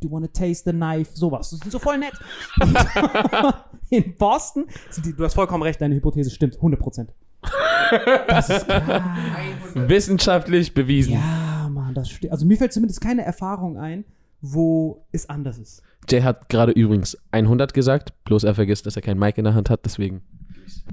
Do 0.00 0.08
you 0.08 0.12
want 0.12 0.24
to 0.24 0.32
taste 0.32 0.64
the 0.64 0.76
knife? 0.76 1.10
Sowas. 1.14 1.50
Das 1.50 1.60
sind 1.60 1.72
so 1.72 1.78
voll 1.78 1.98
nett. 1.98 2.12
In 3.90 4.14
Boston 4.16 4.66
die, 5.04 5.14
du 5.14 5.24
hast 5.24 5.34
vollkommen 5.34 5.62
recht, 5.62 5.80
deine 5.80 5.94
Hypothese 5.94 6.30
stimmt. 6.30 6.58
100%. 6.58 7.08
Das 8.28 8.50
ist 8.50 8.66
krass. 8.66 9.02
Wissenschaftlich 9.74 10.74
bewiesen. 10.74 11.14
Ja, 11.14 11.68
Mann, 11.70 11.94
das 11.94 12.10
stimmt. 12.10 12.32
Also 12.32 12.46
mir 12.46 12.56
fällt 12.56 12.72
zumindest 12.72 13.00
keine 13.00 13.22
Erfahrung 13.24 13.78
ein, 13.78 14.04
wo 14.40 15.04
es 15.12 15.28
anders 15.28 15.58
ist. 15.58 15.82
Jay 16.08 16.22
hat 16.22 16.48
gerade 16.48 16.72
übrigens 16.72 17.18
100 17.30 17.74
gesagt, 17.74 18.12
bloß 18.24 18.44
er 18.44 18.54
vergisst, 18.54 18.86
dass 18.86 18.96
er 18.96 19.02
kein 19.02 19.18
Mic 19.18 19.38
in 19.38 19.44
der 19.44 19.54
Hand 19.54 19.70
hat, 19.70 19.84
deswegen 19.84 20.22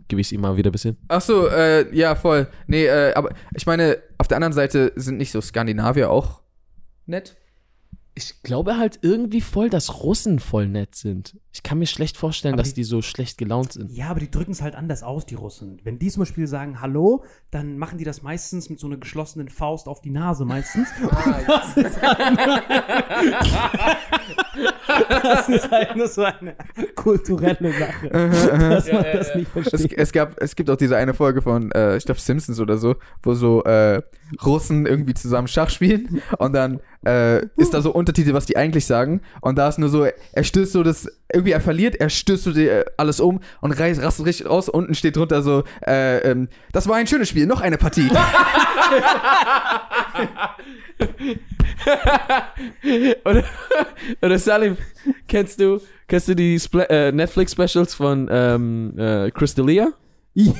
gebe 0.08 0.22
ich 0.22 0.28
es 0.28 0.32
ihm 0.32 0.42
mal 0.42 0.58
wieder 0.58 0.70
ein 0.70 0.72
bisschen. 0.72 0.98
Ach 1.08 1.22
so, 1.22 1.48
äh, 1.48 1.94
ja, 1.96 2.16
voll. 2.16 2.48
Nee, 2.68 2.86
äh, 2.86 3.14
aber 3.14 3.30
ich 3.54 3.66
meine, 3.66 3.98
auf 4.18 4.28
der 4.28 4.38
anderen 4.38 4.54
Seite 4.54 4.94
sind 4.96 5.18
nicht 5.18 5.32
so 5.32 5.42
Skandinavier 5.42 6.10
auch 6.10 6.42
nett? 7.06 7.36
Ich 8.16 8.42
glaube 8.44 8.78
halt 8.78 9.00
irgendwie 9.02 9.42
voll, 9.42 9.70
dass 9.70 10.02
Russen 10.02 10.40
voll 10.40 10.68
nett 10.68 10.96
sind. 10.96 11.38
Ich 11.56 11.64
kann 11.64 11.80
mir 11.80 11.86
schlecht 11.88 12.18
vorstellen, 12.18 12.56
Aber 12.56 12.64
dass 12.64 12.74
die- 12.74 12.82
die 12.82 12.84
so 12.84 13.02
schlecht 13.02 13.38
gelaunt 13.38 13.72
sind. 13.72 13.90
Ja, 13.90 14.10
aber 14.10 14.20
die 14.20 14.30
drücken 14.30 14.52
es 14.52 14.62
halt 14.62 14.76
anders 14.76 15.04
aus, 15.04 15.26
die 15.26 15.36
Russen. 15.36 15.80
Wenn 15.86 15.98
die 16.00 16.10
zum 16.12 16.24
Beispiel 16.24 16.48
sagen 16.48 16.82
Hallo, 16.82 17.24
dann 17.50 17.78
machen 17.78 17.98
die 17.98 18.04
das 18.04 18.22
meistens 18.22 18.70
mit 18.70 18.78
so 18.78 18.88
einer 18.88 18.98
geschlossenen 18.98 19.48
Faust 19.48 19.88
auf 19.88 20.02
die 20.02 20.10
Nase 20.10 20.44
meistens. 20.44 20.90
das, 21.48 21.78
ist 21.78 22.02
halt, 22.02 22.28
das 25.24 25.48
ist 25.50 25.72
halt 25.72 25.96
nur 25.96 26.08
so 26.10 26.24
eine 26.24 26.56
kulturelle 26.96 27.72
Sache, 27.72 28.10
dass 28.10 28.92
man 28.92 29.04
das 29.14 29.36
nicht 29.36 29.56
Es, 29.56 29.70
versteht. 29.70 29.94
es, 29.98 30.12
gab, 30.12 30.42
es 30.42 30.56
gibt 30.58 30.70
auch 30.70 30.76
diese 30.76 30.98
eine 30.98 31.14
Folge 31.14 31.42
von, 31.42 31.72
äh, 31.72 31.96
ich 31.98 32.04
glaube, 32.06 32.20
Simpsons 32.20 32.60
oder 32.60 32.78
so, 32.78 32.96
wo 33.24 33.34
so 33.34 33.64
äh, 33.64 34.02
Russen 34.44 34.86
irgendwie 34.86 35.14
zusammen 35.14 35.48
Schach 35.48 35.70
spielen 35.70 36.22
und 36.38 36.54
dann 36.54 36.82
äh, 37.06 37.46
ist 37.58 37.74
da 37.74 37.82
so 37.82 37.94
Untertitel, 37.94 38.34
was 38.34 38.46
die 38.46 38.58
eigentlich 38.58 38.86
sagen 38.86 39.22
und 39.42 39.58
da 39.58 39.70
ist 39.70 39.80
nur 39.80 39.90
so, 39.90 40.04
er 40.06 40.44
stößt 40.44 40.72
so 40.74 40.84
das, 40.84 41.08
irgendwie 41.32 41.45
er 41.52 41.62
verliert, 41.62 41.96
er 41.96 42.10
stößt 42.10 42.48
äh, 42.58 42.86
alles 42.98 43.20
um 43.20 43.40
und 43.62 43.72
reißt, 43.72 44.02
rastet 44.02 44.26
richtig 44.26 44.50
raus, 44.50 44.70
unten 44.70 44.96
steht 44.96 45.16
drunter 45.16 45.42
so, 45.42 45.64
äh, 45.86 46.18
ähm, 46.20 46.48
das 46.72 46.88
war 46.88 46.96
ein 46.96 47.08
schönes 47.08 47.30
Spiel, 47.30 47.46
noch 47.46 47.62
eine 47.62 47.78
Partie. 47.78 48.10
oder, 53.26 53.44
oder 54.22 54.40
Salim, 54.40 54.78
kennst 55.28 55.60
du, 55.60 55.80
kennst 56.08 56.28
du 56.28 56.36
die 56.36 56.60
Spla 56.60 56.84
äh, 56.84 57.12
Netflix-Specials 57.12 57.94
von 57.94 58.28
ähm, 58.32 58.98
äh, 58.98 59.32
Chris 59.32 59.58
D'Elia? 59.58 59.88
Ja. 60.34 60.54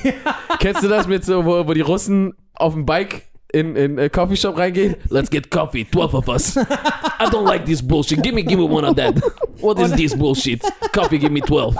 Kennst 0.58 0.82
du 0.82 0.88
das 0.88 1.06
mit 1.06 1.24
so, 1.24 1.44
wo, 1.44 1.66
wo 1.66 1.74
die 1.74 1.82
Russen 1.82 2.34
auf 2.54 2.72
dem 2.72 2.86
Bike 2.86 3.24
in 3.56 3.76
in 3.76 3.98
a 3.98 4.08
Coffeeshop 4.08 4.56
reingehen? 4.56 4.96
Let's 5.10 5.28
get 5.30 5.50
coffee, 5.50 5.84
12 5.84 6.14
of 6.14 6.28
us. 6.28 6.56
I 6.56 7.28
don't 7.30 7.44
like 7.44 7.64
this 7.64 7.80
bullshit. 7.80 8.22
Give 8.22 8.34
me, 8.34 8.42
give 8.42 8.58
me 8.58 8.66
one 8.66 8.84
of 8.84 8.96
that. 8.96 9.14
What 9.60 9.78
is 9.80 9.92
this 9.92 10.14
bullshit? 10.14 10.62
Coffee, 10.92 11.18
give 11.18 11.32
me 11.32 11.40
12. 11.40 11.76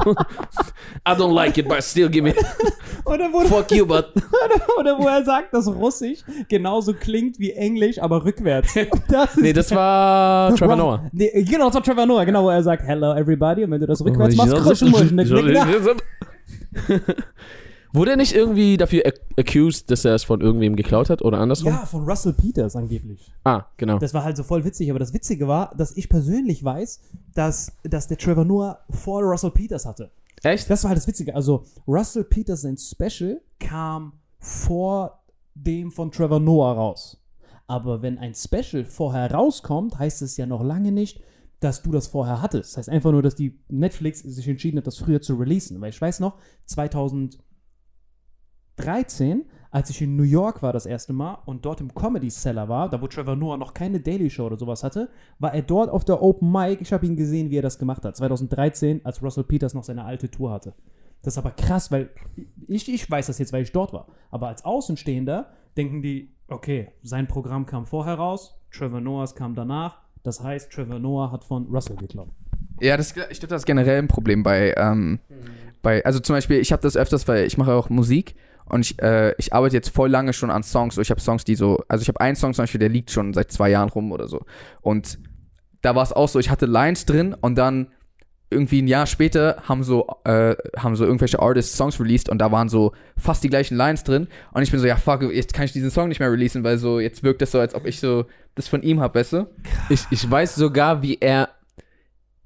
I 1.04 1.14
don't 1.14 1.34
like 1.34 1.58
it, 1.58 1.68
but 1.68 1.82
still 1.84 2.08
give 2.08 2.24
me. 2.24 2.32
Oder 3.04 3.32
wo, 3.32 3.40
Fuck 3.42 3.70
you, 3.70 3.86
but. 3.86 4.10
oder, 4.16 4.78
oder 4.78 4.98
wo 4.98 5.06
er 5.06 5.24
sagt, 5.24 5.54
dass 5.54 5.68
Russisch 5.68 6.24
genauso 6.48 6.92
klingt 6.92 7.38
wie 7.38 7.52
Englisch, 7.52 8.02
aber 8.02 8.24
rückwärts. 8.24 8.74
Das 9.08 9.36
Nee, 9.36 9.52
das 9.52 9.70
war 9.70 10.54
Trevor 10.56 10.76
Noah. 10.76 11.10
Nee, 11.12 11.30
genau, 11.44 11.66
das 11.66 11.74
war 11.76 11.82
Trevor 11.84 12.06
Noah, 12.06 12.24
genau, 12.24 12.42
wo 12.44 12.50
er 12.50 12.62
sagt, 12.64 12.82
hello 12.84 13.14
everybody, 13.14 13.62
und 13.62 13.70
wenn 13.70 13.80
du 13.80 13.86
das 13.86 14.04
rückwärts 14.04 14.34
machst, 14.34 14.52
Wurde 17.92 18.12
er 18.12 18.16
nicht 18.16 18.34
irgendwie 18.34 18.76
dafür 18.76 19.02
ac- 19.06 19.20
accused, 19.38 19.90
dass 19.90 20.04
er 20.04 20.14
es 20.14 20.24
von 20.24 20.40
irgendwem 20.40 20.76
geklaut 20.76 21.08
hat 21.10 21.22
oder 21.22 21.38
andersrum? 21.38 21.68
Ja, 21.72 21.86
von 21.86 22.04
Russell 22.08 22.32
Peters 22.34 22.76
angeblich. 22.76 23.32
Ah, 23.44 23.64
genau. 23.76 23.98
Das 23.98 24.12
war 24.14 24.24
halt 24.24 24.36
so 24.36 24.42
voll 24.42 24.64
witzig, 24.64 24.90
aber 24.90 24.98
das 24.98 25.12
Witzige 25.14 25.48
war, 25.48 25.74
dass 25.76 25.96
ich 25.96 26.08
persönlich 26.08 26.62
weiß, 26.64 27.00
dass, 27.34 27.72
dass 27.84 28.08
der 28.08 28.18
Trevor 28.18 28.44
Noah 28.44 28.80
vor 28.90 29.22
Russell 29.22 29.50
Peters 29.50 29.86
hatte. 29.86 30.10
Echt? 30.42 30.68
Das 30.68 30.84
war 30.84 30.90
halt 30.90 30.98
das 30.98 31.06
Witzige. 31.06 31.34
Also, 31.34 31.64
Russell 31.88 32.24
Peters 32.24 32.60
sein 32.62 32.76
Special 32.76 33.40
kam 33.58 34.12
vor 34.38 35.22
dem 35.54 35.90
von 35.90 36.10
Trevor 36.12 36.40
Noah 36.40 36.72
raus. 36.74 37.22
Aber 37.66 38.02
wenn 38.02 38.18
ein 38.18 38.34
Special 38.34 38.84
vorher 38.84 39.32
rauskommt, 39.32 39.98
heißt 39.98 40.22
es 40.22 40.36
ja 40.36 40.46
noch 40.46 40.62
lange 40.62 40.92
nicht, 40.92 41.20
dass 41.60 41.82
du 41.82 41.90
das 41.90 42.06
vorher 42.06 42.42
hattest. 42.42 42.72
Das 42.72 42.76
heißt 42.76 42.88
einfach 42.90 43.10
nur, 43.12 43.22
dass 43.22 43.34
die 43.34 43.58
Netflix 43.68 44.20
sich 44.20 44.46
entschieden 44.46 44.76
hat, 44.78 44.86
das 44.86 44.98
früher 44.98 45.22
zu 45.22 45.34
releasen. 45.36 45.80
Weil 45.80 45.88
ich 45.88 46.00
weiß 46.00 46.20
noch, 46.20 46.36
2013, 48.76 49.44
als 49.70 49.90
ich 49.90 50.00
in 50.02 50.16
New 50.16 50.22
York 50.22 50.62
war 50.62 50.72
das 50.72 50.86
erste 50.86 51.12
Mal 51.12 51.38
und 51.44 51.64
dort 51.64 51.80
im 51.80 51.94
Comedy 51.94 52.28
Cellar 52.30 52.68
war, 52.68 52.88
da 52.88 53.00
wo 53.00 53.06
Trevor 53.06 53.36
Noah 53.36 53.56
noch 53.56 53.74
keine 53.74 54.00
Daily 54.00 54.30
Show 54.30 54.46
oder 54.46 54.56
sowas 54.56 54.82
hatte, 54.84 55.10
war 55.38 55.54
er 55.54 55.62
dort 55.62 55.90
auf 55.90 56.04
der 56.04 56.22
Open 56.22 56.50
Mic. 56.50 56.80
Ich 56.80 56.92
habe 56.92 57.06
ihn 57.06 57.16
gesehen, 57.16 57.50
wie 57.50 57.58
er 57.58 57.62
das 57.62 57.78
gemacht 57.78 58.04
hat. 58.04 58.16
2013, 58.16 59.00
als 59.04 59.22
Russell 59.22 59.44
Peters 59.44 59.74
noch 59.74 59.84
seine 59.84 60.04
alte 60.04 60.30
Tour 60.30 60.50
hatte. 60.50 60.74
Das 61.22 61.34
ist 61.34 61.38
aber 61.38 61.50
krass, 61.50 61.90
weil 61.90 62.10
ich, 62.68 62.88
ich 62.92 63.10
weiß 63.10 63.26
das 63.26 63.38
jetzt, 63.38 63.52
weil 63.52 63.62
ich 63.62 63.72
dort 63.72 63.92
war. 63.92 64.06
Aber 64.30 64.48
als 64.48 64.64
Außenstehender 64.64 65.50
denken 65.76 66.02
die, 66.02 66.32
okay, 66.48 66.92
sein 67.02 67.26
Programm 67.26 67.66
kam 67.66 67.86
vorher 67.86 68.14
raus, 68.14 68.58
Trevor 68.70 69.00
Noahs 69.00 69.34
kam 69.34 69.54
danach. 69.54 70.02
Das 70.22 70.42
heißt, 70.42 70.70
Trevor 70.72 70.98
Noah 70.98 71.32
hat 71.32 71.44
von 71.44 71.66
Russell 71.66 71.96
geklaut. 71.96 72.28
Ja, 72.80 72.96
das, 72.96 73.08
ich 73.08 73.14
glaube, 73.40 73.48
das 73.48 73.62
ist 73.62 73.66
generell 73.66 73.98
ein 73.98 74.08
Problem 74.08 74.42
bei, 74.42 74.74
ähm, 74.76 75.18
bei 75.82 76.04
also 76.04 76.20
zum 76.20 76.34
Beispiel, 76.34 76.58
ich 76.58 76.72
habe 76.72 76.82
das 76.82 76.96
öfters, 76.96 77.26
weil 77.26 77.46
ich 77.46 77.56
mache 77.58 77.72
auch 77.72 77.88
Musik 77.90 78.34
und 78.68 78.80
ich, 78.80 79.00
äh, 79.02 79.34
ich 79.38 79.52
arbeite 79.52 79.76
jetzt 79.76 79.90
voll 79.90 80.10
lange 80.10 80.32
schon 80.32 80.50
an 80.50 80.62
Songs. 80.62 80.94
So, 80.94 81.00
ich 81.00 81.10
habe 81.10 81.20
Songs, 81.20 81.44
die 81.44 81.54
so, 81.54 81.78
also 81.88 82.02
ich 82.02 82.08
habe 82.08 82.20
einen 82.20 82.36
Song 82.36 82.54
zum 82.54 82.64
Beispiel, 82.64 82.80
der 82.80 82.88
liegt 82.88 83.10
schon 83.10 83.32
seit 83.32 83.52
zwei 83.52 83.70
Jahren 83.70 83.88
rum 83.88 84.12
oder 84.12 84.28
so. 84.28 84.44
Und 84.80 85.18
da 85.82 85.94
war 85.94 86.02
es 86.02 86.12
auch 86.12 86.28
so, 86.28 86.38
ich 86.38 86.50
hatte 86.50 86.66
Lines 86.66 87.06
drin 87.06 87.34
und 87.34 87.56
dann 87.56 87.88
irgendwie 88.50 88.80
ein 88.80 88.88
Jahr 88.88 89.06
später 89.06 89.62
haben 89.68 89.82
so, 89.82 90.06
äh, 90.24 90.54
haben 90.76 90.94
so 90.94 91.04
irgendwelche 91.04 91.40
Artists 91.40 91.76
Songs 91.76 91.98
released 92.00 92.28
und 92.28 92.38
da 92.38 92.52
waren 92.52 92.68
so 92.68 92.92
fast 93.16 93.42
die 93.42 93.48
gleichen 93.48 93.76
Lines 93.76 94.04
drin. 94.04 94.28
Und 94.52 94.62
ich 94.62 94.70
bin 94.70 94.78
so, 94.78 94.86
ja 94.86 94.96
fuck, 94.96 95.22
jetzt 95.22 95.52
kann 95.52 95.64
ich 95.64 95.72
diesen 95.72 95.90
Song 95.90 96.08
nicht 96.08 96.20
mehr 96.20 96.30
releasen, 96.30 96.62
weil 96.62 96.78
so, 96.78 97.00
jetzt 97.00 97.22
wirkt 97.22 97.42
das 97.42 97.50
so, 97.50 97.58
als 97.58 97.74
ob 97.74 97.86
ich 97.86 97.98
so 97.98 98.26
das 98.54 98.68
von 98.68 98.82
ihm 98.82 99.00
hab, 99.00 99.14
weißt 99.14 99.32
du? 99.34 99.46
Ich, 99.90 100.04
ich 100.10 100.28
weiß 100.28 100.54
sogar, 100.54 101.02
wie 101.02 101.18
er. 101.20 101.50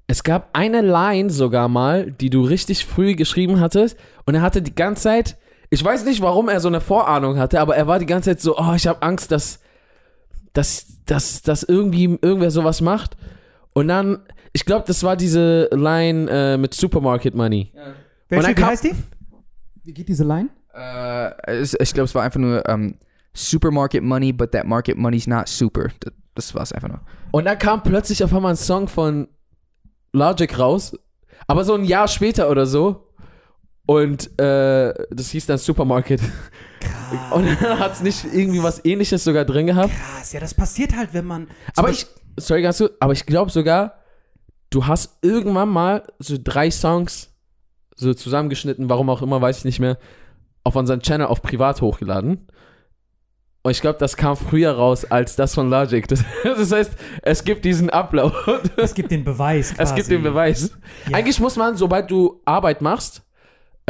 Es 0.07 0.23
gab 0.23 0.49
eine 0.53 0.81
Line 0.81 1.29
sogar 1.29 1.69
mal, 1.69 2.11
die 2.11 2.29
du 2.29 2.41
richtig 2.41 2.85
früh 2.85 3.15
geschrieben 3.15 3.59
hattest. 3.61 3.97
Und 4.25 4.35
er 4.35 4.41
hatte 4.41 4.61
die 4.61 4.75
ganze 4.75 5.03
Zeit. 5.03 5.37
Ich 5.73 5.83
weiß 5.83 6.03
nicht, 6.03 6.21
warum 6.21 6.49
er 6.49 6.59
so 6.59 6.67
eine 6.67 6.81
Vorahnung 6.81 7.39
hatte, 7.39 7.61
aber 7.61 7.77
er 7.77 7.87
war 7.87 7.97
die 7.97 8.05
ganze 8.05 8.31
Zeit 8.31 8.41
so, 8.41 8.57
oh, 8.57 8.73
ich 8.75 8.87
habe 8.87 9.01
Angst, 9.01 9.31
dass, 9.31 9.61
dass, 10.51 10.85
dass, 11.05 11.41
dass 11.41 11.63
irgendwie 11.63 12.19
irgendwer 12.21 12.51
sowas 12.51 12.81
macht. 12.81 13.15
Und 13.71 13.87
dann, 13.87 14.19
ich 14.51 14.65
glaube, 14.65 14.83
das 14.85 15.01
war 15.03 15.15
diese 15.15 15.69
Line 15.71 16.29
äh, 16.29 16.57
mit 16.57 16.73
Supermarket 16.73 17.35
Money. 17.35 17.71
Welche, 18.27 18.47
dann 18.47 18.57
wie 18.57 18.63
heißt 18.65 18.83
die? 18.83 18.93
Wie 19.83 19.93
geht 19.93 20.09
diese 20.09 20.25
Line? 20.25 20.49
Äh, 20.73 21.31
es, 21.53 21.73
ich 21.79 21.93
glaube, 21.93 22.05
es 22.05 22.15
war 22.15 22.23
einfach 22.23 22.39
nur 22.39 22.67
ähm, 22.67 22.97
Supermarket 23.33 24.03
Money, 24.03 24.33
but 24.33 24.51
that 24.51 24.65
market 24.65 24.97
money's 24.97 25.25
not 25.25 25.47
super. 25.47 25.87
Das, 26.01 26.13
das 26.35 26.55
war 26.55 26.63
es 26.63 26.73
einfach 26.73 26.89
nur. 26.89 26.99
Und 27.31 27.45
dann 27.45 27.57
kam 27.57 27.81
plötzlich 27.81 28.21
auf 28.25 28.33
einmal 28.33 28.51
ein 28.53 28.57
Song 28.57 28.89
von 28.89 29.29
Logic 30.11 30.59
raus, 30.59 30.97
aber 31.47 31.63
so 31.63 31.75
ein 31.75 31.85
Jahr 31.85 32.09
später 32.09 32.49
oder 32.49 32.65
so. 32.65 33.07
Und 33.85 34.39
äh, 34.39 34.93
das 35.09 35.29
hieß 35.31 35.47
dann 35.47 35.57
Supermarket. 35.57 36.21
Und 37.31 37.45
dann 37.45 37.79
hat 37.79 37.93
es 37.93 38.01
nicht 38.01 38.25
irgendwie 38.31 38.63
was 38.63 38.83
ähnliches 38.85 39.23
sogar 39.23 39.45
drin 39.45 39.67
gehabt. 39.67 39.91
Krass, 39.93 40.33
ja, 40.33 40.39
das 40.39 40.53
passiert 40.53 40.95
halt, 40.95 41.13
wenn 41.13 41.25
man. 41.25 41.47
Aber 41.75 41.89
ich, 41.89 42.07
sorry 42.37 42.61
ganz 42.61 42.77
kurz, 42.77 42.93
aber 42.99 43.13
ich 43.13 43.25
glaube 43.25 43.51
sogar, 43.51 43.95
du 44.69 44.87
hast 44.87 45.17
irgendwann 45.21 45.69
mal 45.69 46.03
so 46.19 46.37
drei 46.41 46.71
Songs 46.71 47.29
so 47.95 48.13
zusammengeschnitten, 48.13 48.89
warum 48.89 49.09
auch 49.09 49.21
immer, 49.21 49.41
weiß 49.41 49.59
ich 49.59 49.65
nicht 49.65 49.79
mehr, 49.79 49.97
auf 50.63 50.75
unseren 50.75 51.01
Channel 51.01 51.27
auf 51.27 51.41
privat 51.41 51.81
hochgeladen. 51.81 52.47
Und 53.63 53.71
ich 53.71 53.81
glaube, 53.81 53.99
das 53.99 54.17
kam 54.17 54.35
früher 54.35 54.71
raus 54.71 55.05
als 55.05 55.35
das 55.35 55.53
von 55.53 55.69
Logic. 55.69 56.07
Das, 56.07 56.23
das 56.43 56.71
heißt, 56.71 56.93
es 57.21 57.43
gibt 57.43 57.63
diesen 57.63 57.91
Upload. 57.91 58.33
Es 58.77 58.95
gibt 58.95 59.11
den 59.11 59.23
Beweis. 59.23 59.73
Quasi. 59.73 59.83
Es 59.83 59.95
gibt 59.95 60.09
den 60.09 60.23
Beweis. 60.23 60.71
Ja. 61.07 61.17
Eigentlich 61.17 61.39
muss 61.39 61.57
man, 61.57 61.77
sobald 61.77 62.09
du 62.09 62.41
Arbeit 62.45 62.81
machst, 62.81 63.21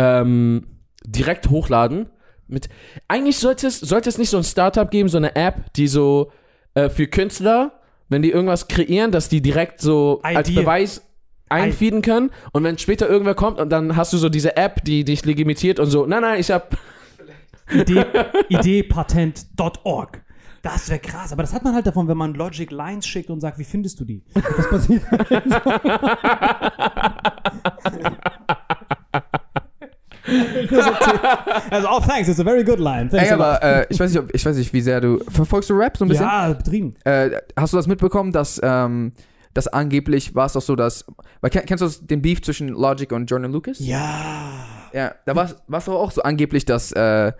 ähm, 0.02 0.68
direkt 1.06 1.50
hochladen, 1.50 2.10
mit. 2.48 2.70
Eigentlich 3.08 3.38
sollte 3.38 3.68
es, 3.68 3.80
sollte 3.80 4.10
es 4.10 4.18
nicht 4.18 4.30
so 4.30 4.38
ein 4.38 4.44
Startup 4.44 4.90
geben, 4.90 5.10
so 5.10 5.18
eine 5.18 5.36
App, 5.36 5.74
die 5.74 5.88
so 5.88 6.32
äh, 6.74 6.90
für 6.90 7.08
Künstler, 7.08 7.80
wenn 8.10 8.22
die 8.22 8.32
irgendwas 8.32 8.68
kreieren, 8.68 9.12
dass 9.12 9.30
die 9.30 9.42
direkt 9.42 9.80
so 9.80 10.20
als 10.24 10.50
Idea. 10.50 10.62
Beweis 10.62 11.02
einfeeden 11.50 12.02
können 12.02 12.32
und 12.54 12.64
wenn 12.64 12.78
später 12.78 13.10
irgendwer 13.10 13.36
kommt 13.36 13.60
und 13.60 13.70
dann 13.70 13.96
hast 13.96 14.14
du 14.14 14.18
so 14.18 14.30
diese 14.30 14.56
App, 14.58 14.84
die 14.86 15.04
dich 15.04 15.26
legitimiert 15.26 15.80
und 15.80 15.88
so, 15.88 16.06
nein, 16.06 16.22
nein, 16.22 16.40
ich 16.40 16.50
hab 16.50 16.78
Idee, 17.72 18.06
Ideepatent.org. 18.50 20.24
Das 20.62 20.90
wäre 20.90 21.00
krass, 21.00 21.34
aber 21.34 21.42
das 21.42 21.54
hat 21.54 21.64
man 21.64 21.74
halt 21.74 21.88
davon, 21.88 22.08
wenn 22.08 22.18
man 22.18 22.36
Logic 22.36 22.70
Lines 22.70 23.08
schickt 23.08 23.30
und 23.30 23.42
sagt, 23.42 23.58
wie 23.58 23.64
findest 23.64 24.00
du 24.00 24.06
die? 24.06 24.24
Das 24.34 24.70
passiert 24.70 25.02
Also, 31.70 31.88
oh, 31.89 32.00
thanks, 32.00 32.28
it's 32.30 32.39
a 32.39 32.44
very 32.44 32.63
good 32.63 32.80
line. 32.80 33.10
Thanks 33.10 33.28
Ey, 33.28 33.32
aber 33.34 33.62
äh, 33.63 33.86
ich, 33.89 34.00
weiß 34.00 34.12
nicht, 34.12 34.20
ob, 34.20 34.34
ich 34.34 34.46
weiß 34.46 34.56
nicht, 34.58 34.74
wie 34.74 34.82
sehr 34.82 35.02
du. 35.02 35.20
Verfolgst 35.30 35.70
du 35.70 35.74
Rap 35.74 35.98
so 35.98 36.06
ein 36.06 36.10
bisschen? 36.10 36.26
Ja, 36.26 36.54
betrieben. 36.54 36.96
Äh, 37.04 37.32
hast 37.58 37.74
du 37.74 37.78
das 37.78 37.88
mitbekommen, 37.88 38.32
dass, 38.32 38.60
ähm, 38.63 39.13
dass 39.54 39.67
angeblich 39.67 40.34
war 40.36 40.46
es 40.46 40.54
doch 40.54 40.62
so, 40.62 40.76
dass. 40.76 41.06
Weil, 41.41 41.52
kenn- 41.52 41.65
kennst 41.65 41.84
du 41.84 42.06
den 42.06 42.22
Beef 42.22 42.41
zwischen 42.41 42.70
Logic 42.70 43.12
und 43.12 43.30
Jordan 43.30 43.52
Lucas? 43.52 43.78
Ja. 43.80 44.65
Ja, 44.94 45.15
da 45.26 45.36
war 45.36 45.46
es 45.46 45.86
doch 45.86 45.94
auch 45.96 46.12
so 46.12 46.22
angeblich, 46.24 46.65
dass, 46.65 46.91
äh, 46.91 47.32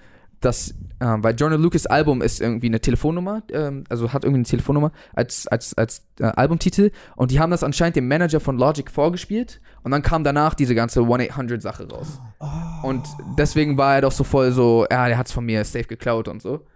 dass 0.41 0.73
ähm, 1.01 1.23
weil 1.23 1.34
Jordan 1.36 1.60
Lucas 1.60 1.88
Album 1.88 2.21
ist 2.21 2.39
irgendwie 2.41 2.67
eine 2.67 2.80
Telefonnummer, 2.80 3.41
ähm, 3.51 3.86
also 3.89 4.13
hat 4.13 4.23
irgendwie 4.23 4.41
eine 4.41 4.45
Telefonnummer 4.45 4.91
als, 5.13 5.47
als, 5.47 5.73
als 5.73 6.06
äh, 6.19 6.25
Albumtitel 6.25 6.91
und 7.15 7.32
die 7.32 7.39
haben 7.39 7.49
das 7.49 7.63
anscheinend 7.63 7.95
dem 7.95 8.08
Manager 8.08 8.39
von 8.39 8.58
Logic 8.58 8.89
vorgespielt 8.89 9.62
und 9.82 9.89
dann 9.89 10.04
kam 10.04 10.23
danach 10.23 10.54
diese 10.54 10.75
ganze 10.75 10.99
1-800-Sache 10.99 11.89
raus. 11.89 12.21
Und 12.84 13.08
deswegen 13.36 13.77
war 13.77 13.95
er 13.95 14.01
doch 14.01 14.12
so 14.12 14.23
voll 14.23 14.51
so, 14.51 14.86
ja, 14.91 15.08
der 15.08 15.17
hat's 15.17 15.32
von 15.32 15.43
mir 15.43 15.65
safe 15.65 15.86
geklaut 15.86 16.27
und 16.27 16.41
so. 16.41 16.67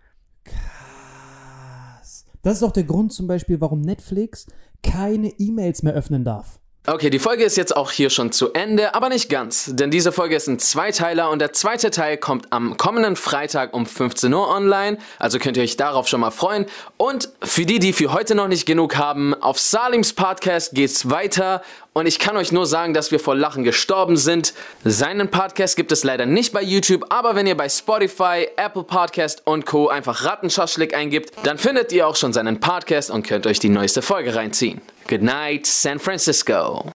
Das 2.42 2.58
ist 2.58 2.64
auch 2.64 2.72
der 2.72 2.84
Grund 2.84 3.14
zum 3.14 3.28
Beispiel, 3.28 3.62
warum 3.62 3.82
Netflix 3.82 4.48
keine 4.82 5.30
E-Mails 5.38 5.84
mehr 5.84 5.94
öffnen 5.94 6.24
darf. 6.24 6.60
Okay, 6.88 7.10
die 7.10 7.18
Folge 7.18 7.44
ist 7.44 7.58
jetzt 7.58 7.76
auch 7.76 7.90
hier 7.90 8.12
schon 8.12 8.32
zu 8.32 8.54
Ende, 8.54 8.94
aber 8.94 9.10
nicht 9.10 9.28
ganz, 9.28 9.72
denn 9.74 9.90
diese 9.90 10.12
Folge 10.12 10.36
ist 10.36 10.46
ein 10.46 10.60
Zweiteiler 10.60 11.32
und 11.32 11.40
der 11.40 11.52
zweite 11.52 11.90
Teil 11.90 12.16
kommt 12.16 12.54
am 12.54 12.78
kommenden 12.78 13.16
Freitag 13.16 13.74
um 13.74 13.88
15 13.88 14.32
Uhr 14.32 14.48
online, 14.48 15.00
also 15.18 15.40
könnt 15.40 15.58
ihr 15.58 15.64
euch 15.64 15.78
darauf 15.78 16.08
schon 16.08 16.22
mal 16.22 16.30
freuen. 16.30 16.68
Und 16.98 17.30
für 17.42 17.66
die, 17.66 17.80
die 17.80 17.92
für 17.92 18.14
heute 18.14 18.36
noch 18.36 18.48
nicht 18.48 18.68
genug 18.68 18.98
haben, 18.98 19.34
auf 19.34 19.58
Salims 19.58 20.14
Podcast 20.14 20.76
geht's 20.76 21.10
weiter 21.10 21.64
und 21.96 22.08
ich 22.08 22.20
kann 22.20 22.36
euch 22.36 22.52
nur 22.52 22.66
sagen, 22.66 22.94
dass 22.94 23.12
wir 23.12 23.22
vor 23.22 23.36
Lachen 23.36 23.64
gestorben 23.64 24.18
sind. 24.18 24.54
Seinen 24.84 25.32
Podcast 25.32 25.78
gibt 25.78 25.94
es 25.94 26.04
leider 26.04 26.26
nicht 26.26 26.52
bei 26.52 26.62
YouTube, 26.62 27.06
aber 27.08 27.36
wenn 27.36 27.48
ihr 27.48 27.56
bei 27.56 27.70
Spotify, 27.70 28.50
Apple 28.58 28.84
Podcast 28.84 29.44
und 29.46 29.66
Co. 29.66 29.88
einfach 29.88 30.26
Rattenschaschlik 30.26 30.94
eingibt, 30.94 31.32
dann 31.44 31.58
findet 31.58 31.94
ihr 31.94 32.06
auch 32.06 32.18
schon 32.18 32.34
seinen 32.34 32.60
Podcast 32.60 33.10
und 33.10 33.26
könnt 33.26 33.48
euch 33.48 33.60
die 33.60 33.70
neueste 33.70 34.02
Folge 34.02 34.36
reinziehen. 34.36 34.82
Good 35.08 35.22
night, 35.22 35.66
San 35.68 35.98
Francisco. 36.00 36.92